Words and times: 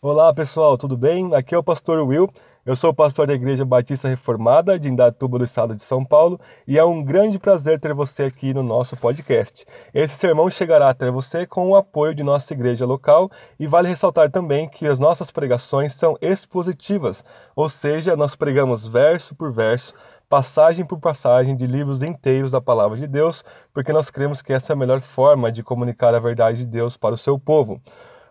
Olá 0.00 0.32
pessoal, 0.32 0.78
tudo 0.78 0.96
bem? 0.96 1.34
Aqui 1.34 1.56
é 1.56 1.58
o 1.58 1.62
pastor 1.62 1.98
Will. 2.06 2.30
Eu 2.64 2.76
sou 2.76 2.94
pastor 2.94 3.26
da 3.26 3.34
Igreja 3.34 3.64
Batista 3.64 4.06
Reformada 4.06 4.78
de 4.78 4.88
Indatuba 4.88 5.38
do 5.38 5.44
Estado 5.44 5.74
de 5.74 5.82
São 5.82 6.04
Paulo 6.04 6.38
e 6.68 6.78
é 6.78 6.84
um 6.84 7.02
grande 7.02 7.36
prazer 7.36 7.80
ter 7.80 7.92
você 7.92 8.22
aqui 8.22 8.54
no 8.54 8.62
nosso 8.62 8.96
podcast. 8.96 9.66
Esse 9.92 10.14
sermão 10.14 10.48
chegará 10.50 10.88
até 10.88 11.10
você 11.10 11.44
com 11.44 11.68
o 11.70 11.74
apoio 11.74 12.14
de 12.14 12.22
nossa 12.22 12.54
igreja 12.54 12.86
local 12.86 13.28
e 13.58 13.66
vale 13.66 13.88
ressaltar 13.88 14.30
também 14.30 14.68
que 14.68 14.86
as 14.86 15.00
nossas 15.00 15.32
pregações 15.32 15.94
são 15.94 16.16
expositivas, 16.20 17.24
ou 17.56 17.68
seja, 17.68 18.14
nós 18.14 18.36
pregamos 18.36 18.86
verso 18.86 19.34
por 19.34 19.52
verso 19.52 19.92
passagem 20.28 20.84
por 20.84 21.00
passagem 21.00 21.56
de 21.56 21.66
livros 21.66 22.02
inteiros 22.02 22.52
da 22.52 22.60
palavra 22.60 22.98
de 22.98 23.06
Deus, 23.06 23.42
porque 23.72 23.92
nós 23.92 24.10
cremos 24.10 24.42
que 24.42 24.52
essa 24.52 24.72
é 24.72 24.74
a 24.74 24.76
melhor 24.76 25.00
forma 25.00 25.50
de 25.50 25.62
comunicar 25.62 26.14
a 26.14 26.20
verdade 26.20 26.58
de 26.58 26.66
Deus 26.66 26.96
para 26.96 27.14
o 27.14 27.18
seu 27.18 27.36
povo. 27.38 27.80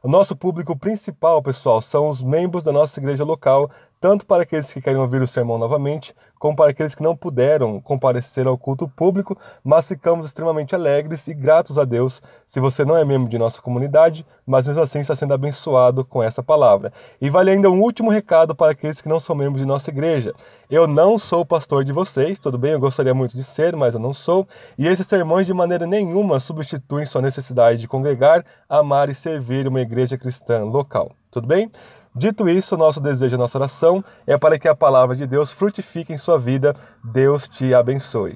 O 0.03 0.07
nosso 0.07 0.35
público 0.35 0.77
principal, 0.77 1.41
pessoal, 1.41 1.81
são 1.81 2.07
os 2.07 2.21
membros 2.21 2.63
da 2.63 2.71
nossa 2.71 2.99
igreja 2.99 3.23
local, 3.23 3.69
tanto 3.99 4.25
para 4.25 4.43
aqueles 4.43 4.71
que 4.71 4.81
querem 4.81 4.99
ouvir 4.99 5.21
o 5.21 5.27
sermão 5.27 5.57
novamente, 5.57 6.13
como 6.37 6.55
para 6.55 6.69
aqueles 6.69 6.93
que 6.93 7.01
não 7.01 7.15
puderam 7.15 7.81
comparecer 7.81 8.47
ao 8.47 8.57
culto 8.57 8.87
público, 8.87 9.37
mas 9.63 9.87
ficamos 9.87 10.27
extremamente 10.27 10.75
alegres 10.75 11.27
e 11.27 11.33
gratos 11.33 11.77
a 11.77 11.83
Deus 11.83 12.21
se 12.47 12.59
você 12.59 12.85
não 12.85 12.95
é 12.95 13.03
membro 13.03 13.29
de 13.29 13.37
nossa 13.37 13.61
comunidade, 13.61 14.25
mas 14.45 14.67
mesmo 14.67 14.81
assim 14.81 14.99
está 14.99 15.15
sendo 15.15 15.33
abençoado 15.33 16.05
com 16.05 16.21
essa 16.21 16.43
palavra. 16.43 16.93
E 17.19 17.29
vale 17.29 17.51
ainda 17.51 17.69
um 17.69 17.81
último 17.81 18.11
recado 18.11 18.55
para 18.55 18.71
aqueles 18.71 19.01
que 19.01 19.09
não 19.09 19.19
são 19.19 19.35
membros 19.35 19.61
de 19.61 19.67
nossa 19.67 19.89
igreja. 19.89 20.33
Eu 20.69 20.85
não 20.85 21.17
sou 21.17 21.45
pastor 21.45 21.83
de 21.83 21.91
vocês, 21.91 22.39
tudo 22.39 22.57
bem? 22.57 22.73
Eu 22.73 22.79
gostaria 22.79 23.13
muito 23.13 23.35
de 23.35 23.43
ser, 23.43 23.75
mas 23.75 23.93
eu 23.93 23.99
não 23.99 24.13
sou. 24.13 24.47
E 24.77 24.87
esses 24.87 25.07
sermões 25.07 25.47
de 25.47 25.53
maneira 25.53 25.87
nenhuma 25.87 26.39
substituem 26.39 27.05
sua 27.05 27.21
necessidade 27.21 27.79
de 27.79 27.87
congregar, 27.87 28.45
amar 28.69 29.09
e 29.09 29.15
servir 29.15 29.67
uma 29.67 29.81
igreja 29.81 30.17
cristã 30.17 30.63
local. 30.65 31.11
Tudo 31.31 31.47
bem? 31.47 31.71
Dito 32.17 32.49
isso, 32.49 32.75
nosso 32.75 32.99
desejo, 32.99 33.37
nossa 33.37 33.59
oração 33.59 34.03
é 34.25 34.35
para 34.39 34.57
que 34.57 34.67
a 34.67 34.73
palavra 34.73 35.15
de 35.15 35.27
Deus 35.27 35.51
frutifique 35.51 36.11
em 36.11 36.17
sua 36.17 36.39
vida. 36.39 36.75
Deus 37.03 37.47
te 37.47 37.75
abençoe. 37.75 38.35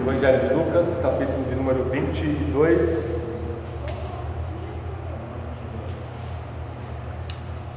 Evangelho 0.00 0.48
de 0.48 0.52
Lucas, 0.52 0.88
capítulo 1.00 1.44
de 1.44 1.54
número 1.54 1.84
22. 1.90 3.24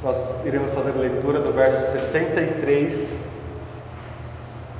Nós 0.02 0.18
iremos 0.44 0.74
fazer 0.74 0.90
a 0.90 0.96
leitura 0.96 1.40
do 1.40 1.54
verso 1.54 1.92
63 1.92 3.30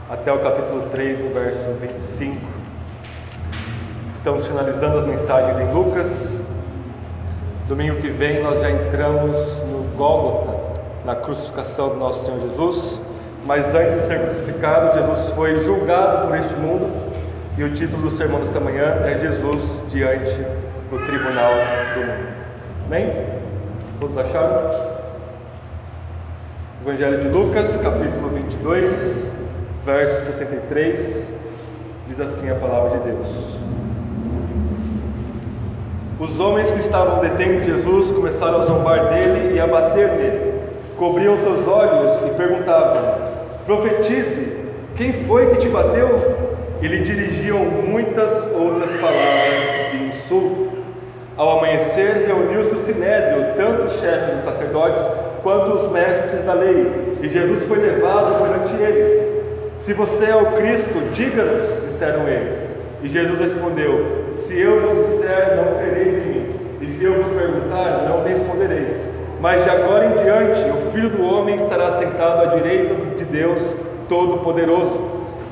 até 0.10 0.34
o 0.34 0.40
capítulo 0.40 0.90
3, 0.90 1.20
do 1.20 1.34
verso 1.36 1.62
25. 1.80 2.59
Estamos 4.20 4.46
finalizando 4.46 4.98
as 4.98 5.06
mensagens 5.06 5.58
em 5.60 5.74
Lucas. 5.74 6.08
Domingo 7.70 8.02
que 8.02 8.10
vem 8.10 8.44
nós 8.44 8.60
já 8.60 8.70
entramos 8.70 9.34
no 9.72 9.96
Gólgota, 9.96 10.60
na 11.06 11.16
crucificação 11.16 11.88
do 11.92 11.96
nosso 11.96 12.26
Senhor 12.26 12.42
Jesus. 12.42 13.00
Mas 13.46 13.74
antes 13.74 13.96
de 13.96 14.08
ser 14.08 14.20
crucificado, 14.20 15.00
Jesus 15.00 15.32
foi 15.32 15.60
julgado 15.62 16.28
por 16.28 16.36
este 16.36 16.54
mundo. 16.56 16.92
E 17.58 17.64
o 17.64 17.74
título 17.74 18.10
do 18.10 18.12
sermão 18.12 18.42
desta 18.42 18.60
manhã 18.60 18.88
é 19.06 19.18
Jesus 19.20 19.64
diante 19.90 20.36
do 20.90 21.00
tribunal 21.06 21.54
do 21.94 22.00
mundo. 22.02 22.28
Amém? 22.88 23.26
Todos 24.02 24.18
acharam? 24.18 24.90
Evangelho 26.86 27.22
de 27.22 27.30
Lucas, 27.30 27.78
capítulo 27.78 28.28
22, 28.32 29.32
verso 29.86 30.26
63, 30.26 31.26
diz 32.10 32.20
assim 32.20 32.50
a 32.50 32.56
palavra 32.56 33.00
de 33.00 33.06
Deus. 33.06 33.60
Os 36.20 36.38
homens 36.38 36.70
que 36.70 36.80
estavam 36.80 37.20
detendo 37.20 37.64
Jesus 37.64 38.12
começaram 38.12 38.60
a 38.60 38.66
zombar 38.66 39.08
dele 39.08 39.56
e 39.56 39.60
a 39.60 39.66
bater 39.66 40.10
nele. 40.10 40.54
Cobriam 40.98 41.38
seus 41.38 41.66
olhos 41.66 42.12
e 42.28 42.36
perguntavam: 42.36 43.16
Profetize, 43.66 44.58
quem 44.98 45.14
foi 45.26 45.52
que 45.52 45.62
te 45.62 45.70
bateu? 45.70 46.10
E 46.82 46.88
lhe 46.88 47.04
dirigiam 47.04 47.60
muitas 47.60 48.32
outras 48.54 48.90
palavras 49.00 49.92
de 49.92 50.08
insulto. 50.10 50.70
Ao 51.38 51.60
amanhecer, 51.60 52.26
reuniu-se 52.28 52.74
o 52.74 52.78
sinédrio, 52.80 53.56
tanto 53.56 53.84
os 53.84 53.94
chefes 54.02 54.36
dos 54.36 54.44
sacerdotes 54.44 55.02
quanto 55.42 55.72
os 55.72 55.90
mestres 55.90 56.44
da 56.44 56.54
lei, 56.54 57.16
e 57.22 57.30
Jesus 57.30 57.64
foi 57.64 57.78
levado 57.78 58.44
perante 58.44 58.76
eles. 58.84 59.32
Se 59.84 59.94
você 59.94 60.26
é 60.26 60.36
o 60.36 60.48
Cristo, 60.48 61.00
diga-nos, 61.14 61.90
disseram 61.90 62.28
eles. 62.28 62.79
E 63.04 63.10
Jesus 63.10 63.40
respondeu: 63.40 64.30
se 64.50 64.60
eu 64.60 64.82
vos 64.82 65.08
disser, 65.08 65.56
não 65.58 65.78
tereis 65.78 66.12
em 66.12 66.28
mim, 66.28 66.60
e 66.82 66.88
se 66.88 67.04
eu 67.04 67.22
vos 67.22 67.28
perguntar, 67.28 68.08
não 68.10 68.24
respondereis. 68.24 68.90
Mas 69.40 69.64
de 69.64 69.70
agora 69.70 70.08
em 70.08 70.24
diante, 70.24 70.72
o 70.72 70.92
Filho 70.92 71.12
do 71.12 71.24
Homem 71.24 71.54
estará 71.54 72.00
sentado 72.00 72.42
à 72.42 72.56
direita 72.56 72.96
de 73.16 73.26
Deus 73.26 73.62
Todo-Poderoso. 74.10 75.02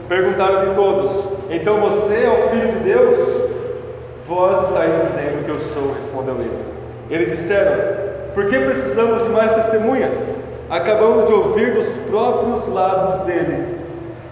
Perguntaram-lhe 0.09 0.73
todos: 0.73 1.11
Então 1.51 1.79
você 1.79 2.23
é 2.23 2.29
o 2.29 2.49
Filho 2.49 2.71
de 2.71 2.79
Deus? 2.79 3.17
Vós 4.27 4.67
estáis 4.67 4.91
dizendo 5.09 5.45
que 5.45 5.51
eu 5.51 5.59
sou, 5.75 5.93
respondeu 5.93 6.37
ele. 6.37 6.59
Eles 7.11 7.29
disseram: 7.29 7.77
Por 8.33 8.49
que 8.49 8.57
precisamos 8.57 9.23
de 9.23 9.29
mais 9.29 9.53
testemunhas? 9.53 10.11
Acabamos 10.71 11.27
de 11.27 11.33
ouvir 11.33 11.75
dos 11.75 11.85
próprios 12.09 12.67
lados 12.73 13.25
dele. 13.27 13.76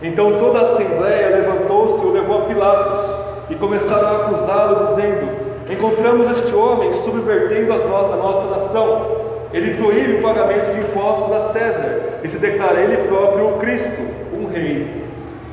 Então 0.06 0.38
toda 0.38 0.60
a 0.60 0.62
assembleia 0.62 1.36
levantou-se 1.36 2.06
e 2.06 2.08
o 2.08 2.12
levou 2.12 2.38
a 2.38 2.42
Pilatos 2.42 3.10
e 3.50 3.56
começaram 3.56 4.08
a 4.08 4.16
acusá-lo, 4.18 4.94
dizendo: 4.94 5.28
Encontramos 5.68 6.38
este 6.38 6.54
homem 6.54 6.94
subvertendo 6.94 7.74
a 7.74 8.16
nossa 8.16 8.46
nação. 8.52 9.26
Ele 9.52 9.74
proíbe 9.74 10.18
o 10.18 10.22
pagamento 10.22 10.72
de 10.72 10.80
impostos 10.80 11.34
a 11.34 11.54
César 11.54 12.20
e 12.24 12.30
se 12.30 12.38
declara 12.38 12.82
ele 12.82 13.08
próprio 13.08 13.48
o 13.48 13.58
Cristo, 13.58 14.00
um 14.32 14.46
rei. 14.46 15.06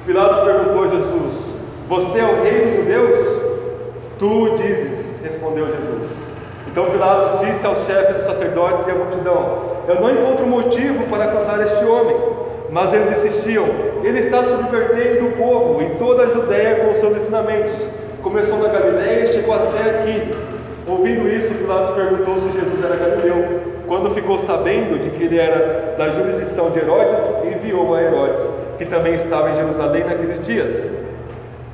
Pilatos 0.05 0.41
perguntou 0.41 0.85
a 0.85 0.89
Jesus: 0.89 1.35
Você 1.89 2.19
é 2.19 2.25
o 2.25 2.43
rei 2.43 2.67
dos 2.67 2.77
judeus? 2.77 3.43
Tu 4.19 4.57
dizes, 4.57 5.19
respondeu 5.23 5.65
Jesus. 5.65 6.11
Então 6.69 6.91
Pilatos 6.91 7.41
disse 7.41 7.67
aos 7.67 7.79
chefes 7.87 8.17
dos 8.17 8.27
sacerdotes 8.27 8.87
e 8.87 8.91
à 8.91 8.95
multidão: 8.95 9.63
Eu 9.89 9.95
não 9.95 10.11
encontro 10.11 10.47
motivo 10.47 11.05
para 11.05 11.25
acusar 11.25 11.59
este 11.63 11.83
homem. 11.87 12.43
Mas 12.73 12.93
eles 12.95 13.19
insistiam: 13.19 13.67
ele 14.03 14.19
está 14.19 14.43
subvertendo 14.43 15.27
o 15.27 15.33
povo 15.33 15.83
em 15.83 15.91
toda 15.97 16.25
a 16.25 16.31
Judéia 16.31 16.77
com 16.77 16.91
os 16.93 16.97
seus 16.97 17.15
ensinamentos. 17.17 17.77
Começou 18.23 18.59
na 18.59 18.69
Galiléia 18.69 19.25
e 19.25 19.27
chegou 19.27 19.55
até 19.55 19.91
aqui. 19.91 20.33
Ouvindo 20.89 21.29
isso, 21.29 21.55
Pilatos 21.55 21.95
perguntou 21.95 22.39
se 22.39 22.51
Jesus 22.51 22.83
era 22.83 22.97
galileu. 22.97 23.61
Quando 23.87 24.11
ficou 24.15 24.39
sabendo 24.39 24.99
de 24.99 25.11
que 25.11 25.25
ele 25.25 25.39
era 25.39 25.95
da 25.99 26.09
jurisdição 26.09 26.71
de 26.71 26.79
Herodes, 26.79 27.19
enviou 27.45 27.95
a 27.95 28.03
Herodes, 28.03 28.41
que 28.79 28.87
também 28.87 29.15
estava 29.15 29.51
em 29.51 29.57
Jerusalém 29.57 30.05
naqueles 30.05 30.45
dias. 30.47 30.73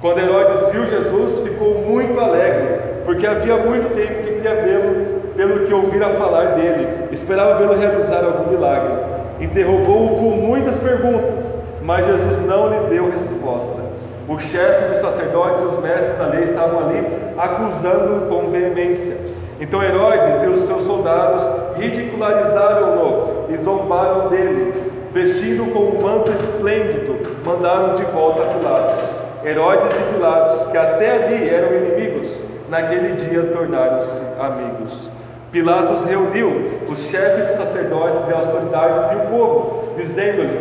Quando 0.00 0.18
Herodes 0.18 0.72
viu 0.72 0.84
Jesus, 0.84 1.40
ficou 1.40 1.74
muito 1.74 2.18
alegre, 2.18 2.80
porque 3.04 3.26
havia 3.26 3.56
muito 3.56 3.94
tempo 3.94 4.24
que 4.24 4.32
queria 4.32 4.54
vê-lo, 4.54 5.20
pelo 5.36 5.60
que 5.60 5.72
ouvira 5.72 6.10
falar 6.10 6.56
dele, 6.56 6.88
esperava 7.12 7.54
vê-lo 7.54 7.78
realizar 7.78 8.24
algum 8.24 8.50
milagre. 8.50 9.07
Interrogou-o 9.40 10.16
com 10.16 10.30
muitas 10.30 10.76
perguntas, 10.78 11.44
mas 11.82 12.06
Jesus 12.06 12.38
não 12.46 12.68
lhe 12.68 12.88
deu 12.88 13.10
resposta. 13.10 13.88
O 14.28 14.38
chefe 14.38 14.92
dos 14.92 15.00
sacerdotes 15.00 15.62
e 15.62 15.66
os 15.66 15.82
mestres 15.82 16.18
da 16.18 16.26
lei 16.26 16.42
estavam 16.42 16.80
ali 16.80 17.06
acusando-o 17.38 18.28
com 18.28 18.50
veemência. 18.50 19.16
Então 19.60 19.82
Herodes 19.82 20.42
e 20.44 20.46
os 20.48 20.60
seus 20.66 20.82
soldados 20.82 21.42
ridicularizaram-no 21.76 23.52
e 23.52 23.56
zombaram 23.58 24.28
dele. 24.28 24.74
Vestindo 25.14 25.72
com 25.72 25.80
um 25.80 26.02
manto 26.02 26.30
esplêndido, 26.30 27.16
mandaram 27.44 27.96
de 27.96 28.04
volta 28.04 28.42
a 28.42 28.46
Pilatos. 28.46 29.14
Herodes 29.44 29.86
e 29.96 30.14
Pilatos, 30.14 30.64
que 30.66 30.76
até 30.76 31.24
ali 31.24 31.48
eram 31.48 31.74
inimigos, 31.74 32.42
naquele 32.68 33.14
dia 33.14 33.44
tornaram-se 33.44 34.10
amigos. 34.38 35.10
Pilatos 35.50 36.04
reuniu 36.04 36.78
os 36.86 36.98
chefes 37.08 37.46
dos 37.46 37.56
sacerdotes 37.56 38.20
e 38.28 38.32
autoridades 38.34 39.12
e 39.12 39.16
o 39.16 39.30
povo, 39.30 39.94
dizendo-lhes: 39.96 40.60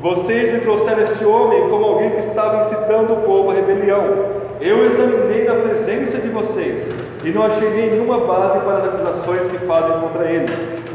Vocês 0.00 0.52
me 0.52 0.60
trouxeram 0.60 1.02
este 1.02 1.24
homem 1.24 1.68
como 1.68 1.84
alguém 1.84 2.10
que 2.10 2.20
estava 2.20 2.58
incitando 2.58 3.14
o 3.14 3.22
povo 3.22 3.50
à 3.50 3.54
rebelião. 3.54 4.42
Eu 4.60 4.84
examinei 4.84 5.44
na 5.44 5.54
presença 5.54 6.18
de 6.18 6.28
vocês 6.28 6.88
e 7.24 7.30
não 7.30 7.42
achei 7.42 7.68
nenhuma 7.70 8.18
base 8.18 8.60
para 8.60 8.78
as 8.78 8.84
acusações 8.86 9.48
que 9.48 9.58
fazem 9.66 10.00
contra 10.00 10.30
ele. 10.30 10.46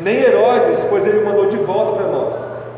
Nem 0.02 0.22
Herodes, 0.22 0.80
pois 0.90 1.06
ele 1.06 1.26
mandou 1.26 1.50
de 1.50 1.58
volta 1.58 1.98
para 1.98 2.08
nós. 2.08 2.34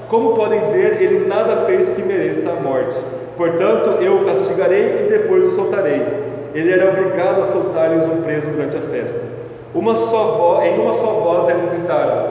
Como 0.10 0.34
podem 0.34 0.62
ver, 0.72 1.00
ele 1.00 1.28
nada 1.28 1.66
fez 1.68 1.92
que 1.92 2.02
mereça 2.02 2.50
a 2.50 2.56
morte. 2.60 2.96
Portanto, 3.38 4.02
eu 4.02 4.16
o 4.16 4.26
castigarei 4.26 5.06
e 5.06 5.10
depois 5.12 5.46
o 5.46 5.52
soltarei. 5.52 6.04
Ele 6.56 6.72
era 6.72 6.90
obrigado 6.90 7.42
a 7.42 7.46
soltar-lhes 7.46 8.04
um 8.06 8.24
preso 8.24 8.50
durante 8.50 8.76
a 8.78 8.82
festa. 8.82 9.39
Uma 9.74 9.96
só 9.96 10.24
voz, 10.38 10.66
em 10.66 10.80
uma 10.80 10.94
só 10.94 11.08
voz 11.08 11.50
eles 11.50 11.70
gritaram: 11.72 12.28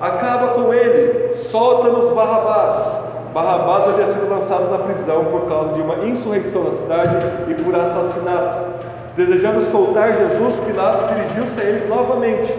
Acaba 0.00 0.48
com 0.54 0.74
ele, 0.74 1.36
solta-nos 1.36 2.12
Barrabás. 2.12 3.02
Barrabás 3.32 3.88
havia 3.88 4.06
sido 4.06 4.28
lançado 4.28 4.70
na 4.70 4.78
prisão 4.78 5.24
por 5.26 5.48
causa 5.48 5.74
de 5.74 5.80
uma 5.80 6.04
insurreição 6.04 6.64
na 6.64 6.70
cidade 6.72 7.16
e 7.48 7.54
por 7.54 7.74
assassinato. 7.74 8.72
Desejando 9.16 9.70
soltar 9.70 10.12
Jesus, 10.12 10.56
Pilatos 10.66 11.08
dirigiu-se 11.08 11.60
a 11.60 11.64
eles 11.64 11.88
novamente, 11.88 12.52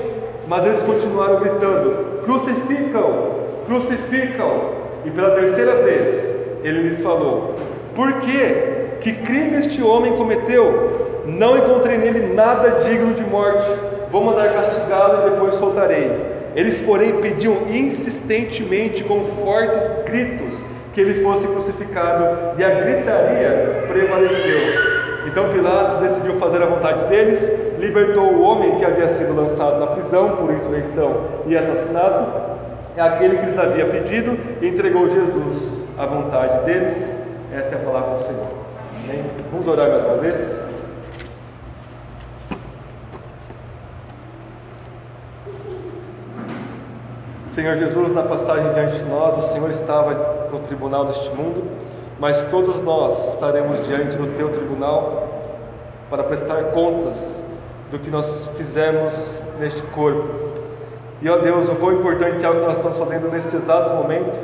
mas 0.47 0.65
eles 0.65 0.81
continuaram 0.83 1.41
gritando: 1.41 2.21
Crucificam! 2.23 3.11
Crucificam! 3.67 4.83
E 5.05 5.11
pela 5.11 5.31
terceira 5.31 5.75
vez 5.83 6.33
ele 6.63 6.83
lhes 6.83 7.03
falou: 7.03 7.55
Por 7.93 8.21
quê? 8.21 8.97
Que 9.01 9.11
crime 9.11 9.57
este 9.57 9.83
homem 9.83 10.15
cometeu? 10.15 11.23
Não 11.25 11.57
encontrei 11.57 11.97
nele 11.97 12.33
nada 12.33 12.81
digno 12.85 13.13
de 13.13 13.23
morte. 13.25 13.92
Vou 14.13 14.23
mandar 14.23 14.53
castigá-lo 14.53 15.25
e 15.25 15.31
depois 15.31 15.55
soltarei. 15.55 16.11
Eles, 16.55 16.79
porém, 16.81 17.19
pediam 17.19 17.67
insistentemente, 17.67 19.03
com 19.03 19.25
fortes 19.43 19.81
gritos, 20.05 20.63
que 20.93 21.01
ele 21.01 21.23
fosse 21.23 21.47
crucificado, 21.47 22.59
e 22.59 22.63
a 22.63 22.69
gritaria 22.69 23.85
prevaleceu. 23.87 24.59
Então 25.25 25.49
Pilatos 25.49 25.97
decidiu 26.07 26.33
fazer 26.33 26.61
a 26.61 26.67
vontade 26.67 27.05
deles, 27.05 27.39
libertou 27.79 28.25
o 28.25 28.43
homem 28.43 28.75
que 28.75 28.85
havia 28.85 29.15
sido 29.15 29.35
lançado 29.35 29.79
na 29.79 29.87
prisão 29.87 30.35
por 30.35 30.53
insurreição 30.53 31.23
e 31.47 31.57
assassinato, 31.57 32.39
aquele 32.95 33.37
que 33.37 33.45
lhes 33.47 33.57
havia 33.57 33.87
pedido, 33.87 34.37
e 34.61 34.67
entregou 34.67 35.09
Jesus 35.09 35.73
à 35.97 36.05
vontade 36.05 36.65
deles. 36.65 36.93
Essa 37.51 37.73
é 37.73 37.79
a 37.79 37.83
palavra 37.83 38.17
do 38.17 38.23
Senhor. 38.25 38.47
Amém? 39.03 39.23
Vamos 39.51 39.67
orar 39.67 39.89
mais 39.89 40.03
uma 40.03 40.17
vez. 40.17 40.62
Senhor 47.53 47.75
Jesus, 47.75 48.11
na 48.13 48.23
passagem 48.23 48.73
diante 48.73 48.97
de 48.97 49.05
nós, 49.05 49.37
o 49.37 49.47
Senhor 49.49 49.69
estava 49.69 50.47
no 50.51 50.57
tribunal 50.59 51.05
deste 51.05 51.29
mundo, 51.35 51.63
mas 52.19 52.43
todos 52.45 52.81
nós 52.81 53.35
estaremos 53.35 53.85
diante 53.85 54.17
do 54.17 54.35
teu 54.35 54.49
tribunal 54.49 55.41
para 56.09 56.23
prestar 56.23 56.63
contas 56.71 57.15
do 57.91 57.99
que 57.99 58.09
nós 58.09 58.49
fizemos 58.57 59.13
neste 59.59 59.83
corpo. 59.83 60.27
E 61.21 61.29
ó 61.29 61.37
Deus, 61.37 61.69
o 61.69 61.75
quão 61.75 61.93
importante 61.93 62.43
é 62.43 62.49
o 62.49 62.55
que 62.55 62.63
nós 62.63 62.77
estamos 62.77 62.97
fazendo 62.97 63.31
neste 63.31 63.55
exato 63.55 63.93
momento, 63.93 64.39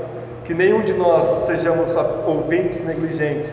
que 0.46 0.54
nenhum 0.54 0.82
de 0.82 0.94
nós 0.94 1.48
sejamos 1.48 1.90
ouvintes 2.28 2.80
negligentes, 2.86 3.52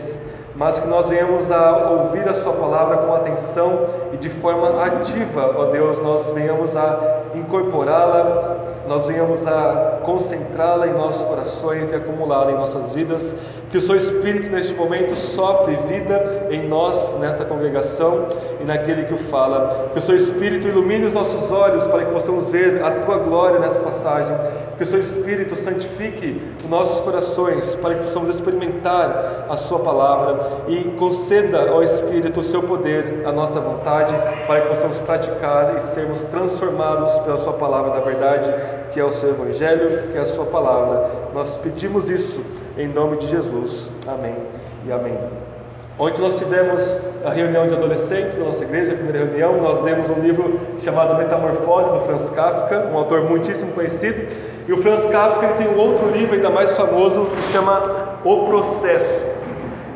mas 0.55 0.79
que 0.79 0.87
nós 0.87 1.09
venhamos 1.09 1.51
a 1.51 1.89
ouvir 1.89 2.29
a 2.29 2.33
Sua 2.35 2.53
palavra 2.53 2.97
com 2.97 3.11
atenção 3.11 3.87
e 4.13 4.17
de 4.17 4.29
forma 4.29 4.83
ativa, 4.83 5.55
ó 5.57 5.65
Deus, 5.65 5.99
nós 5.99 6.29
venhamos 6.31 6.77
a 6.77 7.23
incorporá-la 7.33 8.46
nós 8.87 9.05
venhamos 9.05 9.45
a 9.45 9.99
concentrá-la 10.03 10.87
em 10.87 10.93
nossos 10.93 11.23
corações 11.25 11.91
e 11.91 11.95
acumulá-la 11.95 12.51
em 12.51 12.55
nossas 12.55 12.93
vidas. 12.93 13.21
Que 13.69 13.77
o 13.77 13.81
seu 13.81 13.95
Espírito 13.95 14.49
neste 14.49 14.73
momento 14.73 15.15
sopre 15.15 15.75
vida 15.87 16.47
em 16.49 16.67
nós, 16.67 17.17
nesta 17.19 17.43
congregação 17.43 18.27
e 18.61 18.63
naquele 18.63 19.05
que 19.05 19.13
o 19.13 19.17
fala. 19.29 19.89
Que 19.93 19.99
o 19.99 20.01
seu 20.01 20.15
Espírito 20.15 20.67
ilumine 20.67 21.05
os 21.05 21.13
nossos 21.13 21.51
olhos 21.51 21.85
para 21.87 22.05
que 22.05 22.11
possamos 22.11 22.49
ver 22.49 22.83
a 22.83 22.91
tua 22.91 23.17
glória 23.17 23.59
nessa 23.59 23.79
passagem. 23.79 24.35
Que 24.77 24.83
o 24.83 24.85
seu 24.85 24.99
Espírito 24.99 25.55
santifique 25.55 26.41
os 26.63 26.69
nossos 26.69 27.01
corações 27.01 27.75
para 27.75 27.95
que 27.95 28.03
possamos 28.03 28.35
experimentar 28.35 29.47
a 29.49 29.57
sua 29.57 29.79
palavra 29.79 30.65
e 30.67 30.83
conceda 30.99 31.69
ao 31.69 31.81
Espírito 31.81 32.41
o 32.41 32.43
seu 32.43 32.61
poder, 32.61 33.23
a 33.25 33.31
nossa 33.31 33.59
vontade, 33.59 34.13
para 34.45 34.61
que 34.61 34.67
possamos 34.67 34.99
praticar 34.99 35.75
e 35.75 35.95
sermos 35.95 36.23
transformados 36.25 37.11
pela 37.19 37.37
sua 37.39 37.53
palavra 37.53 37.91
da 37.91 37.99
verdade 38.01 38.53
que 38.91 38.99
é 38.99 39.03
o 39.03 39.13
seu 39.13 39.29
Evangelho, 39.29 40.11
que 40.11 40.17
é 40.17 40.21
a 40.21 40.25
sua 40.25 40.45
palavra. 40.45 41.09
Nós 41.33 41.57
pedimos 41.57 42.09
isso 42.09 42.41
em 42.77 42.87
nome 42.87 43.17
de 43.17 43.27
Jesus. 43.27 43.89
Amém 44.07 44.35
e 44.85 44.91
amém. 44.91 45.17
Ontem 45.99 46.21
nós 46.21 46.35
tivemos 46.35 46.81
a 47.25 47.31
reunião 47.31 47.67
de 47.67 47.73
adolescentes 47.73 48.35
da 48.35 48.45
nossa 48.45 48.63
igreja, 48.63 48.93
a 48.93 48.95
primeira 48.95 49.25
reunião, 49.25 49.59
nós 49.61 49.83
lemos 49.83 50.09
um 50.09 50.19
livro 50.19 50.59
chamado 50.83 51.15
Metamorfose, 51.15 51.89
do 51.89 51.99
Franz 52.01 52.29
Kafka, 52.29 52.87
um 52.91 52.97
autor 52.97 53.23
muitíssimo 53.23 53.71
conhecido, 53.73 54.27
e 54.67 54.73
o 54.73 54.77
Franz 54.77 55.05
Kafka 55.05 55.45
ele 55.45 55.53
tem 55.55 55.67
um 55.69 55.79
outro 55.79 56.09
livro 56.09 56.35
ainda 56.35 56.49
mais 56.49 56.75
famoso 56.75 57.27
que 57.27 57.53
chama 57.53 58.19
O 58.25 58.47
Processo. 58.47 59.37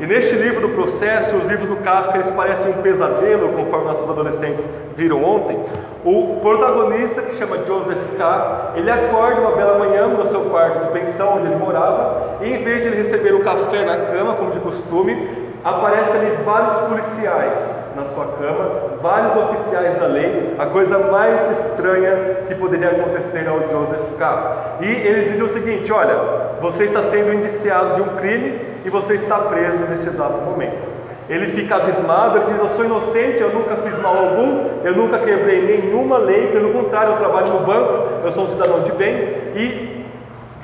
E 0.00 0.06
neste 0.06 0.34
livro 0.34 0.62
do 0.62 0.70
processo, 0.70 1.36
os 1.36 1.44
livros 1.44 1.68
do 1.68 1.76
Kafka 1.76 2.18
eles 2.18 2.30
parecem 2.32 2.72
um 2.72 2.82
pesadelo, 2.82 3.50
conforme 3.50 3.84
nossos 3.84 4.10
adolescentes 4.10 4.64
viram 4.96 5.22
ontem. 5.22 5.60
O 6.04 6.40
protagonista, 6.40 7.22
que 7.22 7.36
chama 7.36 7.58
Joseph 7.64 8.16
K., 8.18 8.72
ele 8.74 8.90
acorda 8.90 9.40
uma 9.42 9.52
bela 9.52 9.78
manhã 9.78 10.08
no 10.08 10.24
seu 10.24 10.40
quarto 10.46 10.80
de 10.80 10.92
pensão 10.92 11.36
onde 11.36 11.46
ele 11.46 11.56
morava, 11.56 12.38
e 12.40 12.48
em 12.48 12.64
vez 12.64 12.82
de 12.82 12.88
ele 12.88 12.96
receber 12.96 13.32
o 13.34 13.44
café 13.44 13.84
na 13.84 13.96
cama, 13.96 14.34
como 14.34 14.50
de 14.50 14.58
costume, 14.58 15.51
aparecem 15.64 16.14
ali 16.14 16.30
vários 16.44 16.74
policiais 16.74 17.58
na 17.94 18.04
sua 18.06 18.26
cama, 18.38 18.98
vários 19.00 19.36
oficiais 19.36 19.98
da 19.98 20.06
lei, 20.06 20.54
a 20.58 20.66
coisa 20.66 20.98
mais 20.98 21.40
estranha 21.50 22.44
que 22.48 22.54
poderia 22.54 22.90
acontecer 22.90 23.46
ao 23.48 23.60
Joseph 23.68 24.16
K. 24.18 24.78
E 24.80 24.86
eles 24.86 25.30
dizem 25.30 25.44
o 25.44 25.48
seguinte: 25.48 25.92
olha, 25.92 26.16
você 26.60 26.84
está 26.84 27.02
sendo 27.04 27.32
indiciado 27.32 27.94
de 27.94 28.02
um 28.02 28.16
crime 28.16 28.60
e 28.84 28.90
você 28.90 29.14
está 29.14 29.38
preso 29.38 29.78
neste 29.88 30.08
exato 30.08 30.40
momento. 30.42 30.90
Ele 31.28 31.46
fica 31.46 31.76
abismado, 31.76 32.38
ele 32.38 32.46
diz: 32.46 32.58
Eu 32.58 32.68
sou 32.68 32.84
inocente, 32.84 33.40
eu 33.40 33.52
nunca 33.52 33.76
fiz 33.76 33.96
mal 34.02 34.16
algum, 34.16 34.66
eu 34.84 34.96
nunca 34.96 35.18
quebrei 35.18 35.62
nenhuma 35.62 36.18
lei, 36.18 36.48
pelo 36.48 36.72
contrário, 36.72 37.12
eu 37.12 37.16
trabalho 37.16 37.52
no 37.52 37.60
banco, 37.60 38.08
eu 38.24 38.32
sou 38.32 38.44
um 38.44 38.48
cidadão 38.48 38.80
de 38.80 38.92
bem. 38.92 39.14
E 39.54 39.91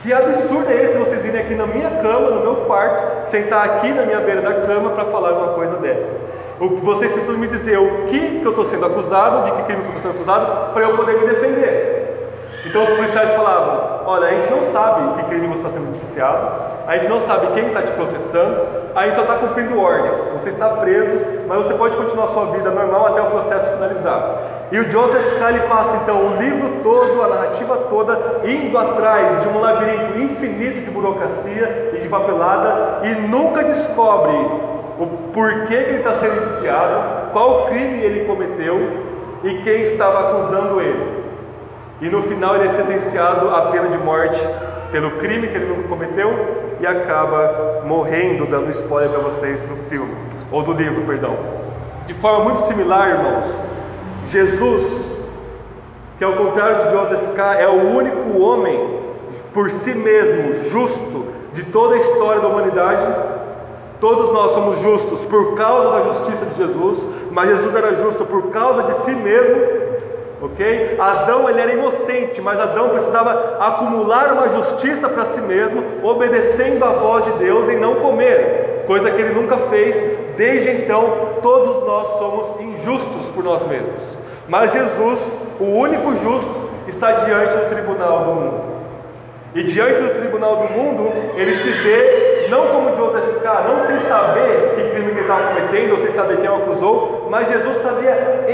que 0.03 0.13
absurdo 0.13 0.71
é 0.71 0.85
esse 0.85 0.99
vocês 0.99 1.23
virem 1.23 1.41
aqui 1.41 1.55
na 1.55 1.67
minha 1.67 1.91
cama, 2.03 2.31
no 2.31 2.41
meu 2.41 2.57
quarto, 2.67 3.31
sentar 3.31 3.65
aqui 3.65 3.93
na 3.93 4.03
minha 4.03 4.21
beira 4.21 4.43
da 4.43 4.67
cama 4.67 4.91
para 4.91 5.07
falar 5.07 5.33
uma 5.33 5.55
coisa 5.55 5.77
dessa? 5.77 6.13
Vocês 6.59 7.13
precisam 7.13 7.39
me 7.39 7.47
dizer 7.47 7.79
o 7.79 8.07
que, 8.07 8.41
que 8.41 8.45
eu 8.45 8.51
estou 8.51 8.65
sendo 8.65 8.87
acusado, 8.87 9.45
de 9.45 9.53
que 9.53 9.63
crime 9.65 9.81
eu 9.81 9.87
estou 9.87 10.03
sendo 10.03 10.15
acusado, 10.17 10.73
para 10.73 10.83
eu 10.83 10.97
poder 10.97 11.19
me 11.19 11.27
defender. 11.27 11.99
Então 12.67 12.83
os 12.83 12.91
policiais 12.91 13.31
falavam: 13.31 14.03
Olha, 14.07 14.29
a 14.29 14.31
gente 14.31 14.51
não 14.51 14.63
sabe 14.73 15.15
que 15.15 15.29
crime 15.29 15.47
você 15.47 15.59
está 15.59 15.71
sendo 15.71 15.89
indiciado, 15.89 16.51
a 16.87 16.95
gente 16.95 17.09
não 17.09 17.21
sabe 17.21 17.47
quem 17.55 17.69
está 17.69 17.83
te 17.83 17.93
processando, 17.93 18.67
a 18.95 19.05
gente 19.05 19.15
só 19.15 19.23
está 19.23 19.35
cumprindo 19.35 19.81
ordens. 19.81 20.19
Você 20.35 20.49
está 20.49 20.69
preso, 20.71 21.45
mas 21.47 21.65
você 21.65 21.75
pode 21.75 21.97
continuar 21.97 22.27
sua 22.29 22.47
vida 22.47 22.71
normal 22.71 23.09
até 23.09 23.23
o 23.23 23.27
processo 23.27 23.71
finalizar. 23.73 24.58
E 24.71 24.79
o 24.79 24.91
Joseph 24.91 25.39
K. 25.39 25.61
passa 25.69 25.97
então 26.03 26.27
o 26.27 26.37
livro 26.37 26.81
todo, 26.83 27.23
a 27.23 27.29
narrativa 27.29 27.77
toda, 27.89 28.43
indo 28.45 28.77
atrás 28.77 29.43
de 29.43 29.49
um 29.49 29.61
labirinto 29.61 30.19
infinito 30.19 30.81
de 30.81 30.91
burocracia 30.91 31.93
e 31.95 32.01
de 32.03 32.09
papelada 32.09 33.07
e 33.07 33.15
nunca 33.15 33.65
descobre 33.65 34.35
o 34.99 35.07
porquê 35.33 35.67
que 35.67 35.75
ele 35.75 35.99
está 35.99 36.15
sendo 36.15 36.43
indiciado, 36.43 37.31
qual 37.33 37.67
crime 37.67 37.99
ele 38.03 38.27
cometeu 38.27 38.79
e 39.43 39.55
quem 39.63 39.83
estava 39.83 40.31
acusando 40.31 40.81
ele. 40.81 41.25
E 42.01 42.09
no 42.11 42.23
final 42.23 42.57
ele 42.57 42.69
é 42.69 42.75
sentenciado 42.75 43.49
à 43.49 43.71
pena 43.71 43.89
de 43.89 43.99
morte 43.99 44.41
pelo 44.93 45.13
crime 45.13 45.49
que 45.49 45.57
ele 45.57 45.75
não 45.75 45.83
cometeu 45.85 46.31
e 46.81 46.87
acaba 46.87 47.83
morrendo, 47.85 48.47
dando 48.47 48.71
spoiler 48.71 49.11
para 49.11 49.21
vocês 49.21 49.61
no 49.69 49.77
filme, 49.89 50.15
ou 50.51 50.63
do 50.63 50.73
livro, 50.73 51.03
perdão. 51.03 51.37
De 52.07 52.15
forma 52.15 52.45
muito 52.45 52.61
similar, 52.63 53.11
irmãos, 53.11 53.78
Jesus, 54.31 54.85
que 56.19 56.25
ao 56.25 56.33
contrário 56.35 56.85
de 56.85 56.97
Joseph 56.97 57.35
K., 57.35 57.55
é 57.57 57.69
o 57.69 57.97
único 57.97 58.41
homem 58.41 58.99
por 59.53 59.71
si 59.71 59.95
mesmo 59.95 60.71
justo 60.71 61.27
de 61.55 61.65
toda 61.65 61.95
a 61.95 61.99
história 61.99 62.41
da 62.41 62.49
humanidade. 62.49 63.07
Todos 64.01 64.33
nós 64.33 64.53
somos 64.53 64.79
justos 64.81 65.25
por 65.25 65.57
causa 65.57 65.91
da 65.91 66.01
justiça 66.13 66.47
de 66.47 66.57
Jesus, 66.57 66.99
mas 67.31 67.49
Jesus 67.49 67.75
era 67.75 67.95
justo 67.97 68.25
por 68.25 68.51
causa 68.51 68.83
de 68.85 69.05
si 69.05 69.13
mesmo 69.13 69.89
ok? 70.41 70.97
Adão 70.99 71.49
ele 71.49 71.61
era 71.61 71.73
inocente, 71.73 72.41
mas 72.41 72.59
Adão 72.61 72.91
precisava 72.91 73.57
acumular 73.61 74.33
uma 74.33 74.49
justiça 74.49 75.09
para 75.09 75.27
si 75.27 75.41
mesmo, 75.41 75.83
obedecendo 76.03 76.85
à 76.85 76.91
voz 76.91 77.25
de 77.25 77.33
Deus 77.33 77.69
em 77.69 77.79
não 77.79 77.97
comer, 77.97 78.85
coisa 78.87 79.11
que 79.11 79.21
ele 79.21 79.35
nunca 79.35 79.57
fez. 79.69 79.97
Desde 80.37 80.71
então, 80.71 81.41
todos 81.43 81.85
nós 81.85 82.07
somos 82.19 82.61
injustos 82.61 83.27
por 83.35 83.43
nós 83.43 83.67
mesmos. 83.67 84.18
Mas 84.49 84.73
Jesus, 84.73 85.37
o 85.61 85.65
único 85.65 86.15
justo, 86.17 86.69
está 86.89 87.13
diante 87.13 87.55
do 87.55 87.69
tribunal 87.69 88.25
do 88.25 88.35
mundo. 88.35 88.63
E 89.55 89.63
diante 89.63 90.01
do 90.01 90.11
tribunal 90.11 90.57
do 90.57 90.73
mundo, 90.73 91.13
ele 91.35 91.57
se 91.57 91.71
vê 91.71 92.47
não 92.49 92.69
como 92.69 92.97
Joseph 92.97 93.43
K., 93.43 93.65
não 93.69 93.87
sem 93.87 93.99
saber 94.09 94.75
que 94.75 94.91
crime 94.91 95.11
ele 95.11 95.21
estava 95.21 95.49
cometendo, 95.49 95.93
ou 95.93 95.99
sem 95.99 96.13
saber 96.13 96.39
quem 96.39 96.49
o 96.49 96.57
acusou, 96.57 97.29
mas 97.31 97.49
Jesus 97.49 97.77
sabia 97.79 98.45